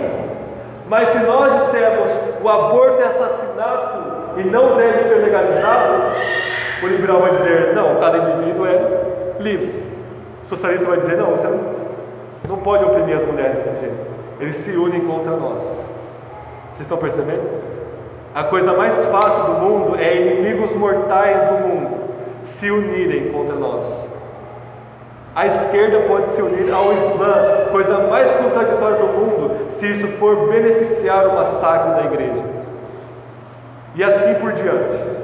Mas 0.90 1.08
se 1.10 1.18
nós 1.20 1.66
dissermos 1.66 2.10
o 2.42 2.48
aborto 2.48 3.00
é 3.00 3.06
assassinato 3.06 3.98
e 4.38 4.42
não 4.42 4.76
deve 4.76 5.08
ser 5.08 5.14
legalizado, 5.14 6.12
o 6.82 6.86
liberal 6.88 7.20
vai 7.20 7.30
dizer, 7.36 7.74
não, 7.74 7.94
cada 8.00 8.18
indivíduo 8.18 8.66
é 8.66 9.38
livre. 9.38 9.84
O 10.42 10.46
socialista 10.46 10.84
vai 10.86 10.98
dizer, 10.98 11.16
não, 11.16 11.30
você 11.30 11.46
não 11.46 11.80
não 12.48 12.58
pode 12.58 12.84
oprimir 12.84 13.16
as 13.16 13.24
mulheres 13.24 13.58
desse 13.58 13.80
jeito. 13.80 14.10
Eles 14.40 14.56
se 14.64 14.72
unem 14.72 15.02
contra 15.02 15.36
nós. 15.36 15.62
Vocês 15.62 16.80
estão 16.80 16.98
percebendo? 16.98 17.48
A 18.34 18.44
coisa 18.44 18.72
mais 18.72 18.94
fácil 19.06 19.44
do 19.44 19.52
mundo 19.60 19.96
é 19.96 20.16
inimigos 20.16 20.74
mortais 20.74 21.36
do 21.48 21.68
mundo 21.68 21.96
se 22.58 22.68
unirem 22.68 23.30
contra 23.30 23.54
nós. 23.54 24.09
A 25.34 25.46
esquerda 25.46 26.00
pode 26.08 26.26
se 26.34 26.42
unir 26.42 26.72
ao 26.72 26.92
Islã, 26.92 27.68
coisa 27.70 27.98
mais 28.08 28.30
contraditória 28.34 28.98
do 28.98 29.06
mundo, 29.06 29.70
se 29.78 29.86
isso 29.86 30.08
for 30.18 30.48
beneficiar 30.48 31.28
o 31.28 31.34
massacre 31.34 31.94
da 31.94 32.04
igreja. 32.12 32.42
E 33.94 34.02
assim 34.02 34.34
por 34.34 34.52
diante. 34.52 35.20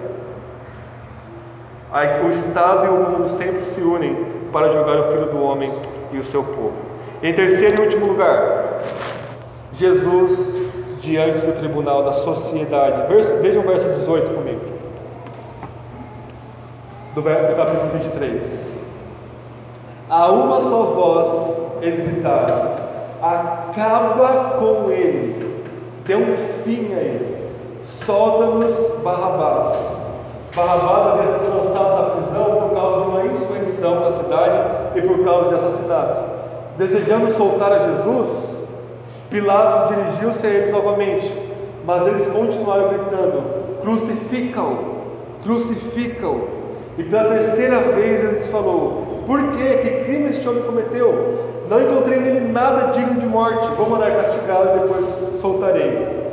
O 2.25 2.31
Estado 2.31 2.87
e 2.87 2.89
o 2.89 2.93
mundo 2.93 3.29
sempre 3.37 3.63
se 3.63 3.81
unem 3.81 4.27
para 4.53 4.69
julgar 4.69 5.01
o 5.01 5.13
Filho 5.13 5.27
do 5.27 5.43
Homem 5.43 5.73
e 6.13 6.19
o 6.19 6.25
seu 6.25 6.43
povo. 6.43 6.75
Em 7.23 7.33
terceiro 7.33 7.81
e 7.81 7.85
último 7.85 8.07
lugar, 8.07 8.83
Jesus 9.73 10.67
diante 11.01 11.39
do 11.39 11.53
tribunal 11.53 12.03
da 12.03 12.13
sociedade. 12.13 13.03
Veja 13.41 13.61
o 13.61 13.63
verso 13.63 13.89
18 13.89 14.33
comigo. 14.33 14.61
Do, 17.15 17.23
capítulo 17.23 17.91
23. 17.95 18.76
A 20.09 20.31
uma 20.31 20.61
só 20.61 20.83
voz 20.83 21.57
eles 21.83 21.99
gritaram: 21.99 22.71
Acaba 23.21 24.57
com 24.59 24.91
ele, 24.91 25.65
dê 26.05 26.15
um 26.15 26.37
fim 26.63 26.95
a 26.95 26.99
ele, 26.99 27.51
solta-nos 27.83 28.73
Barrabás. 29.03 29.77
Barrabás 30.55 31.07
havia 31.09 31.33
sido 31.33 31.57
lançado 31.57 32.03
na 32.03 32.11
prisão 32.11 32.69
por 32.69 32.75
causa 32.75 33.01
de 33.01 33.11
uma 33.11 33.25
insurreição 33.27 34.01
na 34.01 34.11
cidade 34.13 34.59
e 34.95 35.03
por 35.03 35.25
causa 35.25 35.49
de 35.49 35.55
assassinato. 35.57 36.21
Desejando 36.79 37.33
soltar 37.33 37.73
a 37.73 37.79
Jesus, 37.79 38.55
Pilatos 39.29 39.89
dirigiu-se 39.89 40.47
a 40.47 40.51
eles 40.51 40.71
novamente: 40.71 41.33
Mas 41.85 42.07
eles 42.07 42.29
continuaram 42.29 42.91
gritando: 42.91 43.81
crucificam, 43.83 44.79
crucificam. 45.43 46.43
E 46.97 47.03
pela 47.03 47.25
terceira 47.25 47.81
vez 47.81 48.23
eles 48.23 48.47
falou: 48.47 49.06
Por 49.27 49.43
quê? 49.51 49.79
Que 49.83 50.05
crime 50.05 50.31
este 50.31 50.49
homem 50.49 50.63
cometeu? 50.63 51.67
Não 51.69 51.83
encontrei 51.83 52.21
nele 52.21 52.41
nada 52.53 52.93
digno 52.93 53.19
de 53.19 53.27
morte. 53.27 53.67
Vou 53.77 53.91
mandar 53.91 54.13
castigá-lo 54.13 54.71
e 54.71 54.79
depois 54.79 55.05
soltarei. 55.41 56.27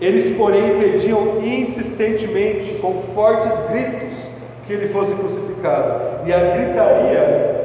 Eles, 0.00 0.34
porém, 0.36 0.78
pediam 0.78 1.38
insistentemente, 1.42 2.74
com 2.76 2.94
fortes 3.14 3.52
gritos, 3.70 4.14
que 4.66 4.72
ele 4.72 4.88
fosse 4.88 5.14
crucificado. 5.14 6.26
E 6.26 6.32
a 6.32 6.38
gritaria 6.38 7.56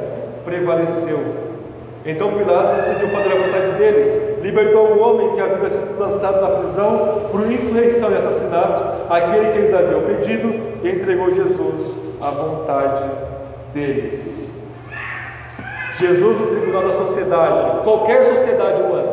prevaleceu. 0.44 1.20
Então 2.06 2.34
Pilatos 2.34 2.84
decidiu 2.84 3.10
fazer 3.10 3.32
a 3.32 3.46
vontade 3.46 3.72
deles, 3.74 4.42
libertou 4.42 4.88
o 4.88 5.00
homem 5.00 5.36
que 5.36 5.42
havia 5.42 5.70
sido 5.70 6.00
lançado 6.00 6.42
na 6.42 6.48
prisão 6.48 7.30
por 7.32 7.52
insurreição 7.52 8.12
e 8.12 8.16
assassinato, 8.16 8.84
aquele 9.08 9.52
que 9.52 9.58
eles 9.60 9.74
haviam 9.74 10.02
pedido, 10.02 10.52
e 10.84 10.90
entregou 10.90 11.32
Jesus 11.32 12.00
à 12.20 12.32
vontade 12.32 13.31
deles. 13.74 14.20
Jesus, 16.00 16.40
o 16.40 16.46
tribunal 16.48 16.84
da 16.84 17.06
sociedade, 17.06 17.84
qualquer 17.84 18.24
sociedade 18.24 18.82
humana, 18.82 19.12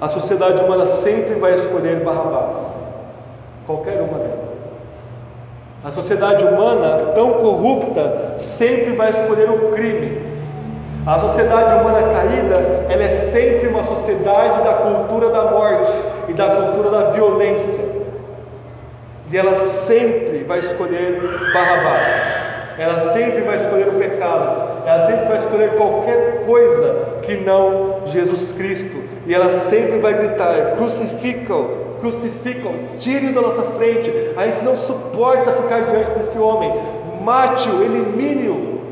a 0.00 0.08
sociedade 0.08 0.62
humana 0.62 0.86
sempre 0.86 1.34
vai 1.34 1.54
escolher 1.54 2.00
Barrabás, 2.00 2.56
qualquer 3.66 4.00
uma 4.00 4.18
delas. 4.18 4.44
A 5.84 5.90
sociedade 5.90 6.44
humana, 6.44 7.12
tão 7.14 7.34
corrupta, 7.34 8.36
sempre 8.38 8.92
vai 8.92 9.10
escolher 9.10 9.50
o 9.50 9.72
crime. 9.72 10.18
A 11.06 11.18
sociedade 11.18 11.74
humana 11.74 12.08
caída, 12.12 12.86
ela 12.88 13.02
é 13.02 13.30
sempre 13.30 13.68
uma 13.68 13.84
sociedade 13.84 14.62
da 14.62 14.72
cultura 14.72 15.28
da 15.28 15.50
morte 15.50 15.92
e 16.28 16.32
da 16.32 16.48
cultura 16.48 16.90
da 16.90 17.10
violência. 17.10 18.03
E 19.34 19.36
ela 19.36 19.56
sempre 19.56 20.44
vai 20.44 20.60
escolher 20.60 21.20
Barrabás. 21.52 22.06
Ela 22.78 23.12
sempre 23.12 23.42
vai 23.42 23.56
escolher 23.56 23.88
o 23.88 23.98
pecado. 23.98 24.86
Ela 24.86 25.06
sempre 25.08 25.24
vai 25.26 25.36
escolher 25.38 25.70
qualquer 25.70 26.44
coisa 26.46 27.18
que 27.22 27.38
não 27.38 28.02
Jesus 28.04 28.52
Cristo. 28.52 28.96
E 29.26 29.34
ela 29.34 29.50
sempre 29.68 29.98
vai 29.98 30.14
gritar: 30.14 30.76
crucificam, 30.76 31.68
crucificam, 32.00 32.74
tire-o 33.00 33.34
da 33.34 33.40
nossa 33.40 33.62
frente. 33.72 34.08
A 34.36 34.46
gente 34.46 34.62
não 34.62 34.76
suporta 34.76 35.50
ficar 35.50 35.80
diante 35.86 36.12
desse 36.12 36.38
homem. 36.38 36.72
Mate-o, 37.20 37.82
elimine-o. 37.82 38.82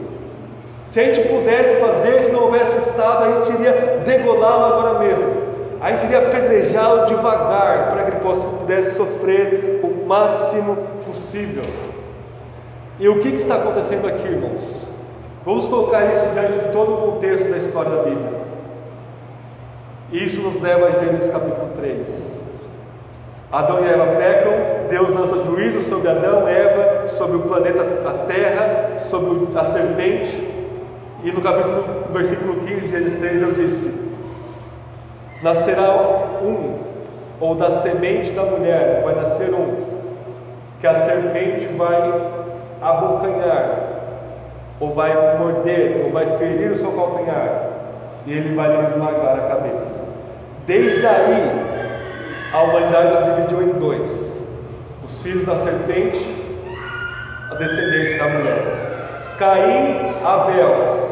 Se 0.92 0.98
a 0.98 1.04
gente 1.04 1.28
pudesse 1.28 1.76
fazer, 1.76 2.20
se 2.20 2.32
não 2.32 2.46
houvesse 2.46 2.74
o 2.74 2.78
Estado, 2.78 3.24
a 3.26 3.44
gente 3.44 3.60
iria 3.60 4.02
degolá-lo 4.04 4.74
agora 4.74 4.98
mesmo. 4.98 5.52
A 5.80 5.92
gente 5.92 6.06
iria 6.06 6.18
apedrejá-lo 6.18 7.06
devagar 7.06 7.92
para 7.92 8.02
que 8.04 8.10
ele 8.10 8.20
pudesse 8.20 8.96
sofrer 8.96 9.81
máximo 10.06 10.76
possível. 11.06 11.64
E 12.98 13.08
o 13.08 13.20
que, 13.20 13.28
está 13.28 13.56
acontecendo 13.56 14.06
aqui, 14.06 14.26
irmãos? 14.26 14.60
Vamos 15.44 15.66
colocar 15.66 16.12
isso 16.12 16.26
diante 16.32 16.58
de 16.58 16.72
todo 16.72 16.92
o 16.92 17.12
contexto 17.12 17.48
da 17.50 17.56
história 17.56 17.90
da 17.90 18.02
Bíblia. 18.02 18.42
Isso 20.12 20.40
nos 20.40 20.60
leva 20.60 20.86
a 20.86 20.90
Gênesis 20.92 21.30
capítulo 21.30 21.70
3. 21.74 22.42
Adão 23.50 23.84
e 23.84 23.88
Eva 23.88 24.06
pecam, 24.16 24.52
Deus 24.88 25.10
lança 25.10 25.44
juízo 25.44 25.80
sobre 25.88 26.08
Adão, 26.08 26.46
Eva, 26.46 27.08
sobre 27.08 27.36
o 27.36 27.40
planeta, 27.40 27.82
a 28.06 28.12
terra, 28.26 28.98
sobre 28.98 29.58
a 29.58 29.64
serpente. 29.64 30.48
E 31.24 31.30
no 31.32 31.40
capítulo, 31.40 31.84
versículo 32.12 32.60
15 32.60 32.80
de 32.80 32.88
Gênesis 32.88 33.18
3, 33.18 33.42
eu 33.42 33.52
disse: 33.52 33.92
Nascerá 35.42 35.90
um, 36.42 36.78
ou 37.40 37.54
da 37.54 37.82
semente 37.82 38.30
da 38.30 38.44
mulher 38.44 39.02
vai 39.04 39.16
nascer 39.16 39.52
um, 39.52 39.81
que 40.82 40.86
a 40.88 40.94
serpente 40.96 41.68
vai 41.78 42.12
abocanhar, 42.82 43.78
ou 44.80 44.92
vai 44.92 45.38
morder, 45.38 46.02
ou 46.04 46.10
vai 46.10 46.26
ferir 46.36 46.72
o 46.72 46.76
seu 46.76 46.90
calcanhar, 46.90 47.68
e 48.26 48.32
ele 48.32 48.56
vai 48.56 48.76
lhe 48.76 48.88
esmagar 48.88 49.38
a 49.38 49.48
cabeça. 49.48 50.04
Desde 50.66 51.06
aí, 51.06 51.52
a 52.52 52.62
humanidade 52.62 53.16
se 53.16 53.30
dividiu 53.30 53.62
em 53.62 53.78
dois: 53.78 54.42
os 55.04 55.22
filhos 55.22 55.46
da 55.46 55.54
serpente, 55.54 56.26
a 57.48 57.54
descendência 57.54 58.18
da 58.18 58.28
mulher. 58.28 58.62
Caim, 59.38 60.16
Abel. 60.24 61.02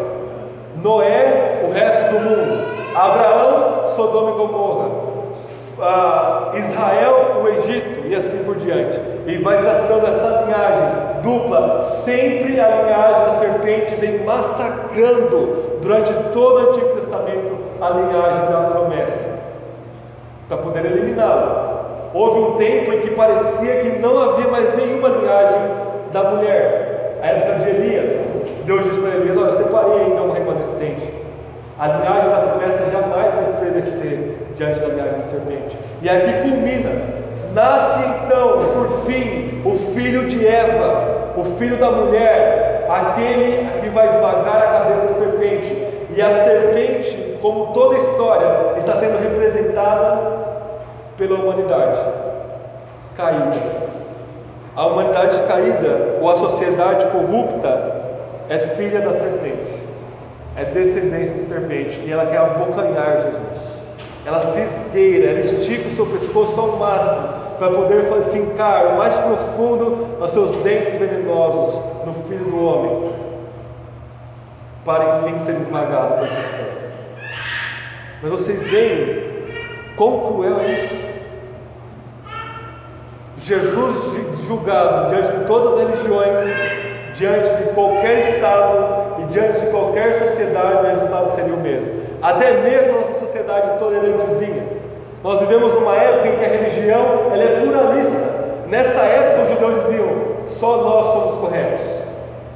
Noé, 0.82 1.62
o 1.64 1.72
resto 1.72 2.10
do 2.10 2.18
mundo. 2.18 2.96
Abraão, 2.96 3.86
Sodoma 3.94 4.30
e 4.30 4.34
Gomorra. 4.34 4.99
Ah, 5.82 6.52
Israel, 6.54 7.42
o 7.42 7.48
Egito 7.48 8.06
e 8.06 8.14
assim 8.14 8.38
por 8.44 8.56
diante. 8.56 9.00
E 9.26 9.38
vai 9.38 9.60
traçando 9.60 10.06
essa 10.06 10.44
linhagem 10.44 11.22
dupla. 11.22 12.02
Sempre 12.04 12.60
a 12.60 12.68
linhagem 12.68 13.24
da 13.24 13.38
serpente 13.38 13.94
vem 13.96 14.24
massacrando 14.24 15.78
durante 15.80 16.12
todo 16.32 16.54
o 16.54 16.70
Antigo 16.70 16.88
Testamento 16.96 17.58
a 17.80 17.90
linhagem 17.90 18.52
da 18.52 18.70
promessa 18.70 19.40
para 20.48 20.58
poder 20.58 20.84
eliminá-lo. 20.84 21.80
Houve 22.12 22.40
um 22.40 22.52
tempo 22.56 22.92
em 22.92 23.00
que 23.00 23.10
parecia 23.12 23.82
que 23.82 23.98
não 24.00 24.20
havia 24.20 24.48
mais 24.48 24.74
nenhuma 24.76 25.08
linhagem 25.08 25.60
da 26.12 26.24
mulher. 26.24 27.18
A 27.22 27.26
época 27.26 27.64
de 27.64 27.70
Elias, 27.70 28.26
Deus 28.64 28.84
disse 28.84 28.98
para 28.98 29.10
Elias: 29.10 29.36
Olha, 29.36 29.52
separei 29.52 30.00
ainda 30.00 30.22
um 30.22 30.32
remanescente. 30.32 31.19
A 31.80 31.86
linhagem 31.86 32.28
da 32.28 32.36
promessa 32.36 32.90
jamais 32.90 33.34
vai 33.34 33.44
perecer 33.58 34.36
diante 34.54 34.80
da 34.80 34.88
linhagem 34.88 35.14
da 35.14 35.28
serpente. 35.30 35.78
E 36.02 36.10
aqui 36.10 36.32
culmina. 36.42 36.90
Nasce 37.54 38.00
então, 38.06 38.58
por 38.74 39.06
fim, 39.06 39.62
o 39.64 39.76
filho 39.94 40.28
de 40.28 40.46
Eva, 40.46 41.32
o 41.38 41.44
filho 41.56 41.78
da 41.78 41.90
mulher, 41.90 42.86
aquele 42.86 43.66
que 43.80 43.88
vai 43.88 44.08
esmagar 44.08 44.56
a 44.56 44.78
cabeça 44.78 45.02
da 45.04 45.12
serpente. 45.14 45.74
E 46.14 46.20
a 46.20 46.30
serpente, 46.44 47.38
como 47.40 47.72
toda 47.72 47.96
história, 47.96 48.74
está 48.76 49.00
sendo 49.00 49.18
representada 49.18 50.18
pela 51.16 51.36
humanidade 51.36 51.98
caída. 53.16 53.90
A 54.76 54.86
humanidade 54.86 55.42
caída, 55.48 56.18
ou 56.20 56.30
a 56.30 56.36
sociedade 56.36 57.06
corrupta, 57.06 58.00
é 58.50 58.58
filha 58.58 59.00
da 59.00 59.12
serpente, 59.12 59.89
é 60.56 60.64
descendência 60.64 61.34
da 61.34 61.46
serpente, 61.46 62.00
e 62.04 62.12
ela 62.12 62.26
quer 62.26 62.38
abocanhar 62.38 63.18
Jesus. 63.18 63.80
Ela 64.26 64.40
se 64.52 64.60
esgueira, 64.60 65.30
ela 65.30 65.40
estica 65.40 65.88
o 65.88 65.90
seu 65.90 66.06
pescoço 66.06 66.60
ao 66.60 66.76
máximo 66.76 67.28
para 67.58 67.70
poder 67.70 68.04
fincar 68.30 68.86
o 68.86 68.98
mais 68.98 69.16
profundo 69.18 70.16
os 70.20 70.30
seus 70.30 70.50
dentes 70.62 70.94
venenosos 70.94 71.80
no 72.06 72.14
filho 72.28 72.44
do 72.44 72.64
homem, 72.64 73.12
para 74.84 75.18
enfim 75.18 75.38
ser 75.38 75.56
esmagado 75.56 76.18
por 76.18 76.28
seus 76.28 76.46
pés. 76.46 76.80
Mas 78.22 78.30
vocês 78.30 78.68
veem 78.68 79.44
quão 79.96 80.20
cruel 80.20 80.60
é 80.60 80.72
isso? 80.72 81.10
Jesus 83.38 84.20
julgado 84.46 85.08
diante 85.08 85.38
de 85.38 85.44
todas 85.44 85.74
as 85.74 85.90
religiões, 85.90 86.40
diante 87.14 87.56
de 87.56 87.72
qualquer 87.72 88.34
estado 88.34 89.19
diante 89.30 89.60
de 89.60 89.66
qualquer 89.66 90.14
sociedade, 90.14 90.84
o 90.84 90.88
resultado 90.88 91.34
seria 91.34 91.54
o 91.54 91.60
mesmo. 91.60 92.02
Até 92.22 92.52
mesmo 92.52 93.00
nossa 93.00 93.14
sociedade 93.14 93.78
tolerantezinha. 93.78 94.64
Nós 95.22 95.40
vivemos 95.40 95.72
numa 95.74 95.96
época 95.96 96.28
em 96.28 96.36
que 96.38 96.44
a 96.44 96.48
religião 96.48 97.30
ela 97.32 97.42
é 97.42 97.60
pluralista. 97.60 98.40
Nessa 98.68 99.00
época 99.00 99.42
os 99.42 99.50
judeus 99.50 99.84
diziam: 99.84 100.08
só 100.46 100.76
nós 100.78 101.06
somos 101.06 101.36
corretos. 101.40 101.80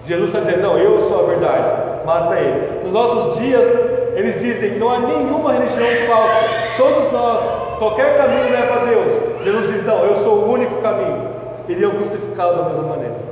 Jesus 0.06 0.28
está 0.28 0.40
dizendo: 0.40 0.62
não, 0.62 0.78
eu 0.78 0.98
sou 1.00 1.24
a 1.24 1.28
verdade. 1.28 2.04
Mata 2.04 2.36
ele. 2.36 2.80
Nos 2.82 2.92
nossos 2.92 3.38
dias 3.38 3.66
eles 4.14 4.40
dizem: 4.40 4.78
não 4.78 4.90
há 4.90 4.98
nenhuma 4.98 5.52
religião 5.52 6.06
falsa. 6.06 6.44
Todos 6.76 7.12
nós, 7.12 7.78
qualquer 7.78 8.16
caminho 8.16 8.50
leva 8.50 8.74
a 8.74 8.84
Deus. 8.84 9.44
Jesus 9.44 9.72
diz: 9.72 9.86
não, 9.86 10.04
eu 10.04 10.16
sou 10.16 10.34
o 10.36 10.52
único 10.52 10.80
caminho. 10.82 11.28
Iriam 11.68 11.92
crucificá-lo 11.92 12.56
da 12.56 12.62
mesma 12.68 12.82
maneira. 12.82 13.23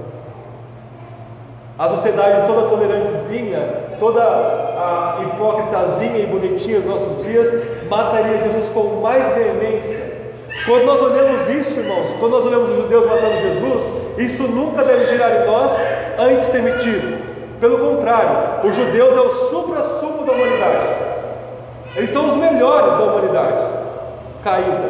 A 1.82 1.88
sociedade 1.88 2.46
toda 2.46 2.68
tolerantezinha, 2.68 3.58
toda 3.98 4.22
a 4.22 5.18
hipócritazinha 5.20 6.16
e 6.16 6.26
bonitinha 6.26 6.78
dos 6.78 6.88
nossos 6.88 7.24
dias, 7.24 7.52
mataria 7.90 8.38
Jesus 8.38 8.68
com 8.68 9.00
mais 9.00 9.34
veemência. 9.34 10.12
Quando 10.64 10.84
nós 10.84 11.02
olhamos 11.02 11.48
isso, 11.48 11.80
irmãos, 11.80 12.08
quando 12.20 12.34
nós 12.34 12.46
olhamos 12.46 12.70
os 12.70 12.76
judeus 12.76 13.04
matando 13.04 13.34
Jesus, 13.34 13.82
isso 14.16 14.44
nunca 14.44 14.84
deve 14.84 15.06
gerar 15.06 15.42
em 15.42 15.46
nós 15.48 15.72
antissemitismo. 16.20 17.18
Pelo 17.58 17.76
contrário, 17.78 18.60
os 18.62 18.76
judeus 18.76 19.16
é 19.16 19.20
o 19.20 19.30
supra-sumo 19.48 20.24
da 20.24 20.34
humanidade. 20.34 20.88
Eles 21.96 22.10
são 22.10 22.28
os 22.28 22.36
melhores 22.36 22.92
da 22.92 23.02
humanidade 23.06 23.60
caída. 24.44 24.88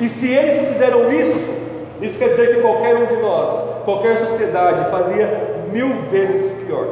E 0.00 0.08
se 0.08 0.28
eles 0.28 0.70
fizeram 0.70 1.08
isso, 1.12 1.38
isso 2.02 2.18
quer 2.18 2.30
dizer 2.30 2.56
que 2.56 2.62
qualquer 2.62 2.96
um 2.96 3.06
de 3.06 3.16
nós, 3.18 3.48
qualquer 3.84 4.18
sociedade, 4.18 4.90
faria 4.90 5.59
mil 5.72 5.94
vezes 6.10 6.52
pior. 6.64 6.86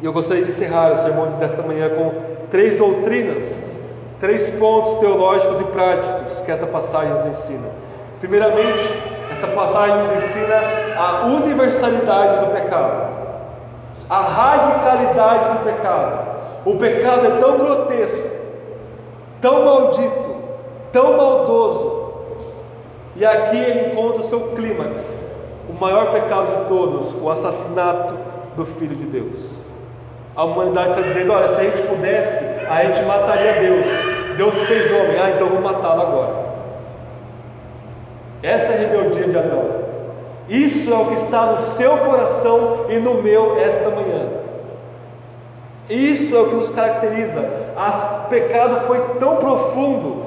E 0.00 0.04
eu 0.04 0.12
gostaria 0.12 0.44
de 0.44 0.50
encerrar 0.50 0.92
o 0.92 0.96
sermão 0.96 1.38
desta 1.38 1.62
manhã 1.62 1.90
com 1.90 2.12
três 2.50 2.76
doutrinas 2.76 3.44
Três 4.20 4.50
pontos 4.50 4.96
teológicos 4.96 5.62
e 5.62 5.64
práticos 5.64 6.42
que 6.42 6.52
essa 6.52 6.66
passagem 6.66 7.14
nos 7.14 7.24
ensina. 7.24 7.68
Primeiramente, 8.20 9.02
essa 9.30 9.46
passagem 9.48 9.96
nos 9.96 10.24
ensina 10.24 10.60
a 10.98 11.24
universalidade 11.24 12.44
do 12.44 12.52
pecado, 12.52 13.08
a 14.10 14.20
radicalidade 14.20 15.58
do 15.58 15.64
pecado. 15.64 16.30
O 16.66 16.76
pecado 16.76 17.26
é 17.28 17.30
tão 17.40 17.56
grotesco, 17.56 18.28
tão 19.40 19.64
maldito, 19.64 20.36
tão 20.92 21.16
maldoso, 21.16 22.12
e 23.16 23.24
aqui 23.24 23.56
ele 23.56 23.90
encontra 23.90 24.20
o 24.20 24.24
seu 24.24 24.40
clímax, 24.48 25.02
maior 25.80 26.12
pecado 26.12 26.46
de 26.46 26.68
todos, 26.68 27.14
o 27.14 27.28
assassinato 27.30 28.14
do 28.56 28.66
Filho 28.66 28.94
de 28.94 29.04
Deus. 29.04 29.36
A 30.36 30.44
humanidade 30.44 30.90
está 30.90 31.02
dizendo: 31.02 31.32
olha, 31.32 31.48
se 31.48 31.60
a 31.60 31.64
gente 31.64 31.82
pudesse, 31.82 32.44
a 32.68 32.84
gente 32.84 33.02
mataria 33.04 33.54
Deus. 33.54 33.86
Deus 34.36 34.54
fez 34.66 34.90
homem, 34.92 35.18
ah, 35.20 35.30
então 35.30 35.48
vou 35.48 35.60
matá-lo 35.60 36.02
agora. 36.02 36.50
Essa 38.42 38.66
é 38.66 38.74
a 38.74 38.78
rebeldia 38.78 39.28
de 39.28 39.36
Adão. 39.36 39.80
Isso 40.48 40.92
é 40.92 40.96
o 40.96 41.06
que 41.06 41.14
está 41.14 41.46
no 41.46 41.58
seu 41.58 41.96
coração 41.98 42.86
e 42.88 42.98
no 42.98 43.22
meu 43.22 43.58
esta 43.58 43.90
manhã. 43.90 44.28
Isso 45.88 46.34
é 46.34 46.40
o 46.40 46.48
que 46.48 46.54
nos 46.54 46.70
caracteriza. 46.70 47.40
O 47.76 48.28
pecado 48.28 48.86
foi 48.86 48.98
tão 49.18 49.36
profundo 49.36 50.24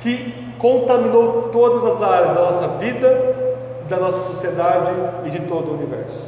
que 0.00 0.34
contaminou 0.58 1.50
todas 1.52 1.84
as 1.94 2.02
áreas 2.02 2.34
da 2.34 2.40
nossa 2.42 2.68
vida, 2.78 3.45
da 3.88 3.96
nossa 3.96 4.20
sociedade 4.20 4.92
e 5.24 5.30
de 5.30 5.40
todo 5.40 5.70
o 5.70 5.74
universo. 5.74 6.26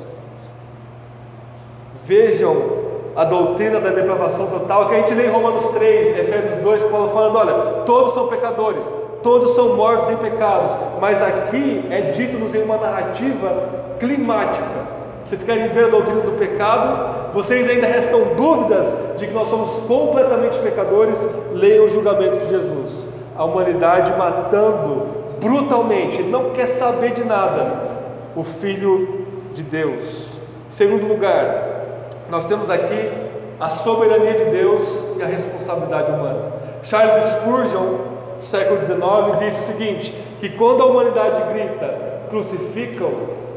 Vejam 2.04 2.88
a 3.14 3.24
doutrina 3.24 3.80
da 3.80 3.90
depravação 3.90 4.46
total 4.46 4.88
que 4.88 4.94
a 4.94 4.98
gente 4.98 5.14
lê 5.14 5.26
em 5.26 5.30
Romanos 5.30 5.66
3, 5.66 6.18
Efésios 6.18 6.56
2, 6.62 6.82
Paulo 6.84 7.08
falando: 7.10 7.36
olha, 7.36 7.54
todos 7.84 8.14
são 8.14 8.28
pecadores, 8.28 8.90
todos 9.22 9.54
são 9.54 9.76
mortos 9.76 10.08
em 10.10 10.16
pecados, 10.16 10.70
mas 11.00 11.20
aqui 11.22 11.84
é 11.90 12.12
dito-nos 12.12 12.54
em 12.54 12.62
uma 12.62 12.76
narrativa 12.76 13.96
climática. 13.98 14.98
Vocês 15.26 15.42
querem 15.42 15.68
ver 15.68 15.86
a 15.86 15.88
doutrina 15.88 16.20
do 16.20 16.38
pecado? 16.38 17.34
Vocês 17.34 17.68
ainda 17.68 17.86
restam 17.86 18.34
dúvidas 18.34 18.86
de 19.18 19.26
que 19.26 19.34
nós 19.34 19.48
somos 19.48 19.70
completamente 19.80 20.58
pecadores? 20.60 21.18
Leiam 21.52 21.84
o 21.84 21.88
julgamento 21.90 22.38
de 22.38 22.48
Jesus. 22.48 23.04
A 23.36 23.44
humanidade 23.44 24.16
matando 24.16 25.06
brutalmente, 25.40 26.22
não 26.22 26.50
quer 26.50 26.66
saber 26.78 27.12
de 27.12 27.24
nada, 27.24 27.88
o 28.36 28.44
Filho 28.44 29.26
de 29.54 29.62
Deus. 29.62 30.38
Segundo 30.70 31.06
lugar, 31.06 32.08
nós 32.30 32.44
temos 32.44 32.70
aqui 32.70 33.10
a 33.58 33.68
soberania 33.68 34.34
de 34.34 34.44
Deus 34.50 35.04
e 35.18 35.22
a 35.22 35.26
responsabilidade 35.26 36.10
humana. 36.10 36.52
Charles 36.82 37.24
Spurgeon 37.32 38.08
século 38.40 38.78
XIX, 38.78 39.38
disse 39.38 39.60
o 39.60 39.66
seguinte: 39.66 40.14
que 40.40 40.50
quando 40.50 40.82
a 40.82 40.86
humanidade 40.86 41.52
grita 41.52 42.22
crucificam, 42.30 43.10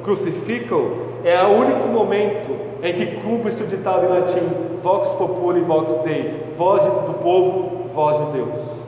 crucificam, 0.04 1.12
é 1.24 1.42
o 1.44 1.50
único 1.50 1.88
momento 1.88 2.52
em 2.82 2.94
que 2.94 3.06
cumpre-se 3.22 3.62
o 3.62 3.68
ditado 3.68 4.06
em 4.06 4.10
latim 4.10 4.50
vox 4.82 5.08
populi 5.10 5.62
vox 5.62 5.96
dei, 6.04 6.54
voz 6.58 6.82
do 6.82 7.14
povo, 7.22 7.90
voz 7.94 8.18
de 8.18 8.34
Deus. 8.34 8.81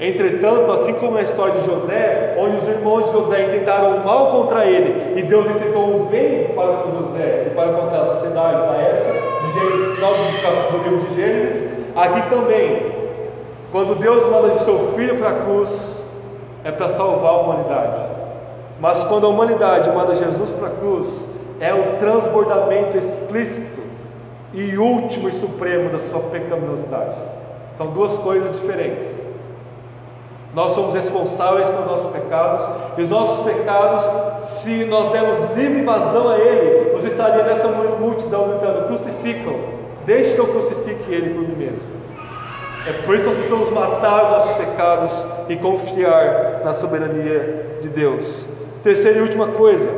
Entretanto, 0.00 0.72
assim 0.72 0.94
como 0.94 1.12
na 1.12 1.22
história 1.22 1.60
de 1.60 1.66
José, 1.66 2.34
onde 2.38 2.56
os 2.56 2.68
irmãos 2.68 3.04
de 3.04 3.12
José 3.12 3.46
intentaram 3.46 3.98
o 3.98 4.04
mal 4.04 4.30
contra 4.30 4.66
ele 4.66 5.18
e 5.18 5.22
Deus 5.22 5.46
intentou 5.46 6.02
o 6.02 6.04
bem 6.06 6.48
para 6.54 6.72
com 6.78 6.90
José 6.90 7.48
e 7.48 7.54
para 7.54 7.72
com 7.72 7.86
aquela 7.86 8.04
sociedade 8.06 8.60
da 8.62 8.74
época, 8.74 9.12
de 9.12 9.52
Gênesis, 9.52 9.98
do 10.70 10.78
livro 10.78 11.06
de 11.06 11.14
Gênesis, 11.14 11.68
aqui 11.94 12.30
também 12.30 12.92
quando 13.70 13.94
Deus 13.94 14.26
manda 14.26 14.50
de 14.50 14.64
seu 14.64 14.92
filho 14.92 15.16
para 15.16 15.30
a 15.30 15.34
cruz, 15.40 16.04
é 16.64 16.70
para 16.70 16.90
salvar 16.90 17.32
a 17.32 17.40
humanidade. 17.40 18.12
Mas 18.78 19.02
quando 19.04 19.26
a 19.26 19.30
humanidade 19.30 19.90
manda 19.90 20.14
Jesus 20.14 20.50
para 20.50 20.66
a 20.68 20.70
cruz, 20.70 21.24
é 21.60 21.72
o 21.72 21.96
transbordamento 21.96 22.98
explícito 22.98 23.80
e 24.52 24.76
último 24.76 25.28
e 25.28 25.32
supremo 25.32 25.90
da 25.90 25.98
sua 25.98 26.20
pecaminosidade. 26.20 27.16
São 27.76 27.86
duas 27.86 28.18
coisas 28.18 28.50
diferentes. 28.50 29.06
Nós 30.54 30.72
somos 30.72 30.94
responsáveis 30.94 31.66
pelos 31.68 31.86
nossos 31.86 32.12
pecados, 32.12 32.68
e 32.98 33.02
os 33.02 33.08
nossos 33.08 33.44
pecados, 33.44 34.46
se 34.48 34.84
nós 34.84 35.08
dermos 35.08 35.38
livre 35.56 35.82
vazão 35.82 36.28
a 36.28 36.38
Ele, 36.38 36.90
você 36.92 37.08
estaria 37.08 37.42
nessa 37.42 37.68
multidão 37.68 38.48
gritando: 38.48 38.86
crucificam, 38.86 39.54
deixe 40.04 40.34
que 40.34 40.38
eu 40.38 40.48
crucifique 40.48 41.10
Ele 41.10 41.34
por 41.34 41.48
mim 41.48 41.54
mesmo. 41.56 42.02
É 42.86 42.92
por 43.04 43.14
isso 43.14 43.24
que 43.24 43.30
nós 43.30 43.38
precisamos 43.38 43.70
matar 43.70 44.24
os 44.24 44.30
nossos 44.30 44.56
pecados 44.56 45.24
e 45.48 45.56
confiar 45.56 46.62
na 46.64 46.72
soberania 46.72 47.78
de 47.80 47.88
Deus. 47.88 48.46
Terceira 48.82 49.18
e 49.18 49.22
última 49.22 49.46
coisa, 49.48 49.88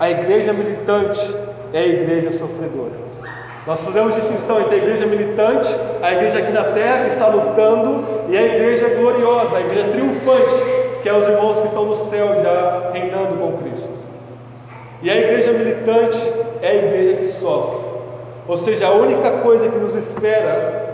a 0.00 0.10
igreja 0.10 0.52
militante 0.52 1.36
é 1.72 1.80
a 1.80 1.86
igreja 1.86 2.32
sofredora. 2.32 3.07
Nós 3.68 3.82
fazemos 3.82 4.14
distinção 4.14 4.62
entre 4.62 4.76
a 4.76 4.78
igreja 4.78 5.04
militante, 5.04 5.68
a 6.00 6.10
igreja 6.10 6.38
aqui 6.38 6.52
na 6.52 6.64
terra 6.64 7.04
que 7.04 7.10
está 7.10 7.28
lutando, 7.28 8.02
e 8.30 8.34
a 8.34 8.42
igreja 8.42 8.88
gloriosa, 8.94 9.58
a 9.58 9.60
igreja 9.60 9.88
triunfante, 9.88 10.54
que 11.02 11.08
é 11.10 11.12
os 11.12 11.28
irmãos 11.28 11.60
que 11.60 11.66
estão 11.66 11.84
no 11.84 11.94
céu 12.08 12.28
já 12.42 12.90
reinando 12.94 13.36
com 13.36 13.58
Cristo. 13.58 13.90
E 15.02 15.10
a 15.10 15.16
igreja 15.18 15.52
militante 15.52 16.18
é 16.62 16.70
a 16.70 16.74
igreja 16.76 17.16
que 17.18 17.26
sofre. 17.26 17.86
Ou 18.48 18.56
seja, 18.56 18.86
a 18.86 18.92
única 18.94 19.32
coisa 19.42 19.68
que 19.68 19.76
nos 19.76 19.94
espera 19.94 20.88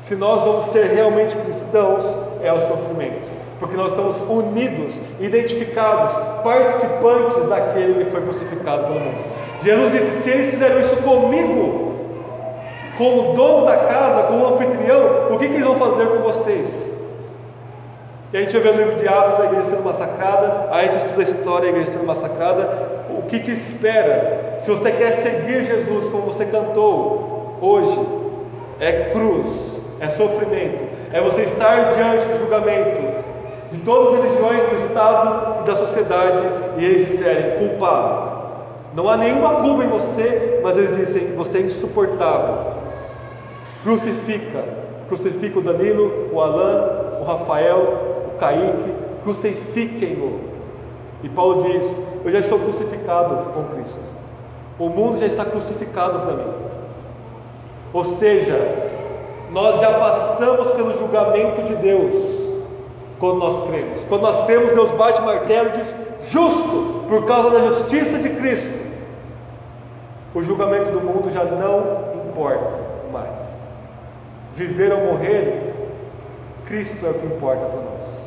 se 0.00 0.16
nós 0.16 0.44
vamos 0.44 0.66
ser 0.66 0.86
realmente 0.86 1.36
cristãos, 1.36 2.04
é 2.42 2.52
o 2.52 2.60
sofrimento, 2.60 3.30
porque 3.60 3.76
nós 3.76 3.90
estamos 3.90 4.20
unidos, 4.28 5.00
identificados, 5.20 6.12
participantes 6.42 7.48
daquele 7.48 8.04
que 8.04 8.10
foi 8.10 8.20
crucificado 8.20 8.88
pelo 8.88 8.98
mundo. 8.98 9.18
Jesus 9.62 9.92
disse: 9.92 10.22
se 10.22 10.30
eles 10.30 10.50
fizeram 10.50 10.80
isso 10.80 10.96
comigo, 10.96 11.83
com 12.96 13.30
o 13.30 13.32
dono 13.34 13.66
da 13.66 13.76
casa, 13.76 14.22
com 14.24 14.38
o 14.38 14.54
anfitrião, 14.54 15.32
o 15.32 15.38
que, 15.38 15.48
que 15.48 15.54
eles 15.54 15.66
vão 15.66 15.76
fazer 15.76 16.06
com 16.06 16.18
vocês? 16.18 16.68
E 18.32 18.36
a 18.36 18.40
gente 18.40 18.58
vê 18.58 18.72
no 18.72 18.78
livro 18.78 18.96
de 18.96 19.06
Atos 19.06 19.38
a 19.40 19.44
igreja 19.44 19.70
sendo 19.70 19.84
massacrada, 19.84 20.68
a 20.70 20.82
gente 20.82 20.96
estuda 20.96 21.20
a 21.20 21.22
história 21.22 21.60
da 21.62 21.68
igreja 21.68 21.92
sendo 21.92 22.06
massacrada. 22.06 22.88
O 23.10 23.22
que 23.28 23.38
te 23.38 23.52
espera? 23.52 24.56
Se 24.58 24.70
você 24.70 24.90
quer 24.90 25.12
seguir 25.22 25.64
Jesus 25.64 26.08
como 26.08 26.24
você 26.24 26.44
cantou 26.44 27.56
hoje, 27.60 28.00
é 28.80 29.10
cruz, 29.12 29.48
é 30.00 30.08
sofrimento, 30.08 30.84
é 31.12 31.20
você 31.20 31.42
estar 31.42 31.90
diante 31.90 32.26
do 32.26 32.38
julgamento 32.38 33.02
de 33.70 33.80
todas 33.80 34.14
as 34.14 34.24
religiões 34.24 34.64
do 34.64 34.74
Estado 34.76 35.62
e 35.62 35.66
da 35.66 35.76
sociedade 35.76 36.44
e 36.78 36.84
eles 36.84 37.08
disserem 37.08 37.58
culpado. 37.58 38.34
Não 38.94 39.08
há 39.08 39.16
nenhuma 39.16 39.62
culpa 39.62 39.84
em 39.84 39.88
você, 39.88 40.60
mas 40.62 40.76
eles 40.76 40.96
dizem 40.96 41.34
você 41.34 41.58
é 41.58 41.62
insuportável. 41.62 42.83
Crucifica, 43.84 44.64
crucifica 45.08 45.58
o 45.58 45.62
Danilo, 45.62 46.30
o 46.32 46.40
Alain, 46.40 47.20
o 47.20 47.24
Rafael, 47.24 48.28
o 48.28 48.38
Kaique, 48.38 48.94
crucifiquem-no. 49.22 50.40
E 51.22 51.28
Paulo 51.28 51.62
diz: 51.62 52.02
Eu 52.24 52.32
já 52.32 52.38
estou 52.38 52.58
crucificado 52.58 53.52
com 53.52 53.64
Cristo. 53.74 53.98
O 54.78 54.88
mundo 54.88 55.18
já 55.18 55.26
está 55.26 55.44
crucificado 55.44 56.20
para 56.20 56.32
mim. 56.32 56.52
Ou 57.92 58.04
seja, 58.04 58.58
nós 59.52 59.78
já 59.80 59.92
passamos 59.92 60.70
pelo 60.70 60.98
julgamento 60.98 61.62
de 61.62 61.76
Deus 61.76 62.14
quando 63.20 63.38
nós 63.38 63.68
cremos. 63.68 64.02
Quando 64.08 64.22
nós 64.22 64.46
cremos, 64.46 64.72
Deus 64.72 64.90
bate 64.92 65.20
o 65.20 65.26
martelo 65.26 65.68
e 65.68 65.72
diz: 65.72 65.94
justo, 66.30 67.04
por 67.06 67.26
causa 67.26 67.50
da 67.50 67.66
justiça 67.66 68.18
de 68.18 68.30
Cristo. 68.30 68.82
O 70.34 70.42
julgamento 70.42 70.90
do 70.90 71.02
mundo 71.02 71.30
já 71.30 71.44
não 71.44 72.28
importa 72.30 72.72
mais. 73.12 73.63
Viver 74.54 74.92
ou 74.92 75.12
morrer, 75.12 75.74
Cristo 76.66 77.04
é 77.04 77.10
o 77.10 77.14
que 77.14 77.26
importa 77.26 77.66
para 77.66 77.80
nós. 77.80 78.24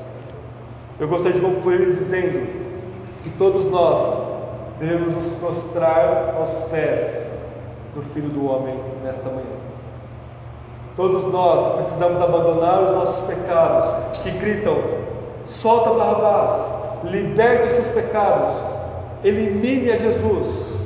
Eu 0.99 1.07
gostaria 1.07 1.39
de 1.39 1.45
concluir 1.45 1.93
dizendo 1.93 2.47
que 3.23 3.29
todos 3.31 3.65
nós 3.65 4.23
devemos 4.79 5.15
nos 5.15 5.27
prostrar 5.33 6.35
aos 6.37 6.49
pés 6.69 7.27
do 7.95 8.01
Filho 8.13 8.29
do 8.29 8.45
Homem 8.45 8.77
nesta 9.03 9.29
manhã. 9.29 9.57
Todos 10.95 11.25
nós 11.25 11.75
precisamos 11.75 12.19
abandonar 12.19 12.83
os 12.83 12.91
nossos 12.91 13.21
pecados 13.27 14.17
que 14.23 14.31
gritam: 14.31 14.77
solta 15.45 15.91
Barrabás, 15.91 17.03
liberte 17.05 17.69
seus 17.69 17.87
pecados, 17.87 18.63
elimine 19.23 19.91
a 19.91 19.97
Jesus. 19.97 20.77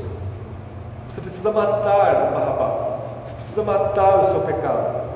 Você 1.07 1.21
precisa 1.21 1.51
matar 1.51 2.31
Barrabás, 2.33 2.81
você 3.25 3.33
precisa 3.35 3.63
matar 3.63 4.19
o 4.19 4.23
seu 4.25 4.41
pecado. 4.41 5.10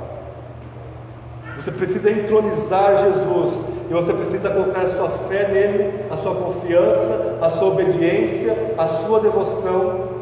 Você 1.57 1.71
precisa 1.71 2.11
entronizar 2.11 2.97
Jesus 2.97 3.65
e 3.89 3.93
você 3.93 4.13
precisa 4.13 4.49
colocar 4.49 4.81
a 4.81 4.87
sua 4.87 5.09
fé 5.09 5.47
nele, 5.47 6.05
a 6.09 6.17
sua 6.17 6.35
confiança, 6.35 7.37
a 7.41 7.49
sua 7.49 7.69
obediência, 7.69 8.55
a 8.77 8.87
sua 8.87 9.19
devoção 9.19 10.15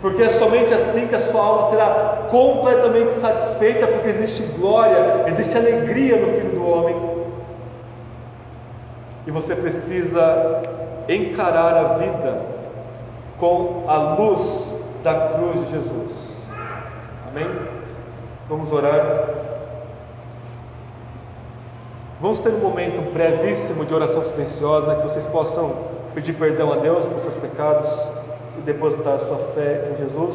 porque 0.00 0.22
é 0.22 0.30
somente 0.30 0.72
assim 0.74 1.06
que 1.06 1.14
a 1.14 1.20
sua 1.20 1.42
alma 1.42 1.70
será 1.70 2.28
completamente 2.30 3.18
satisfeita, 3.18 3.86
porque 3.86 4.08
existe 4.08 4.42
glória, 4.58 5.24
existe 5.26 5.56
alegria 5.56 6.16
no 6.16 6.28
Filho 6.34 6.50
do 6.50 6.64
Homem. 6.64 6.96
E 9.26 9.30
você 9.30 9.56
precisa 9.56 10.62
encarar 11.08 11.76
a 11.76 11.84
vida 11.94 12.40
com 13.38 13.84
a 13.88 14.14
luz 14.14 14.72
da 15.02 15.30
cruz 15.30 15.66
de 15.66 15.72
Jesus. 15.72 16.12
Amém? 17.28 17.46
Vamos 18.48 18.72
orar. 18.72 19.35
Vamos 22.18 22.38
ter 22.38 22.48
um 22.48 22.60
momento 22.60 23.02
brevíssimo 23.12 23.84
de 23.84 23.92
oração 23.92 24.24
silenciosa 24.24 24.94
que 24.94 25.02
vocês 25.02 25.26
possam 25.26 25.74
pedir 26.14 26.32
perdão 26.32 26.72
a 26.72 26.76
Deus 26.76 27.06
por 27.06 27.18
seus 27.18 27.36
pecados 27.36 27.90
e 28.56 28.62
depositar 28.62 29.20
sua 29.20 29.36
fé 29.54 29.90
em 29.92 29.98
Jesus. 29.98 30.34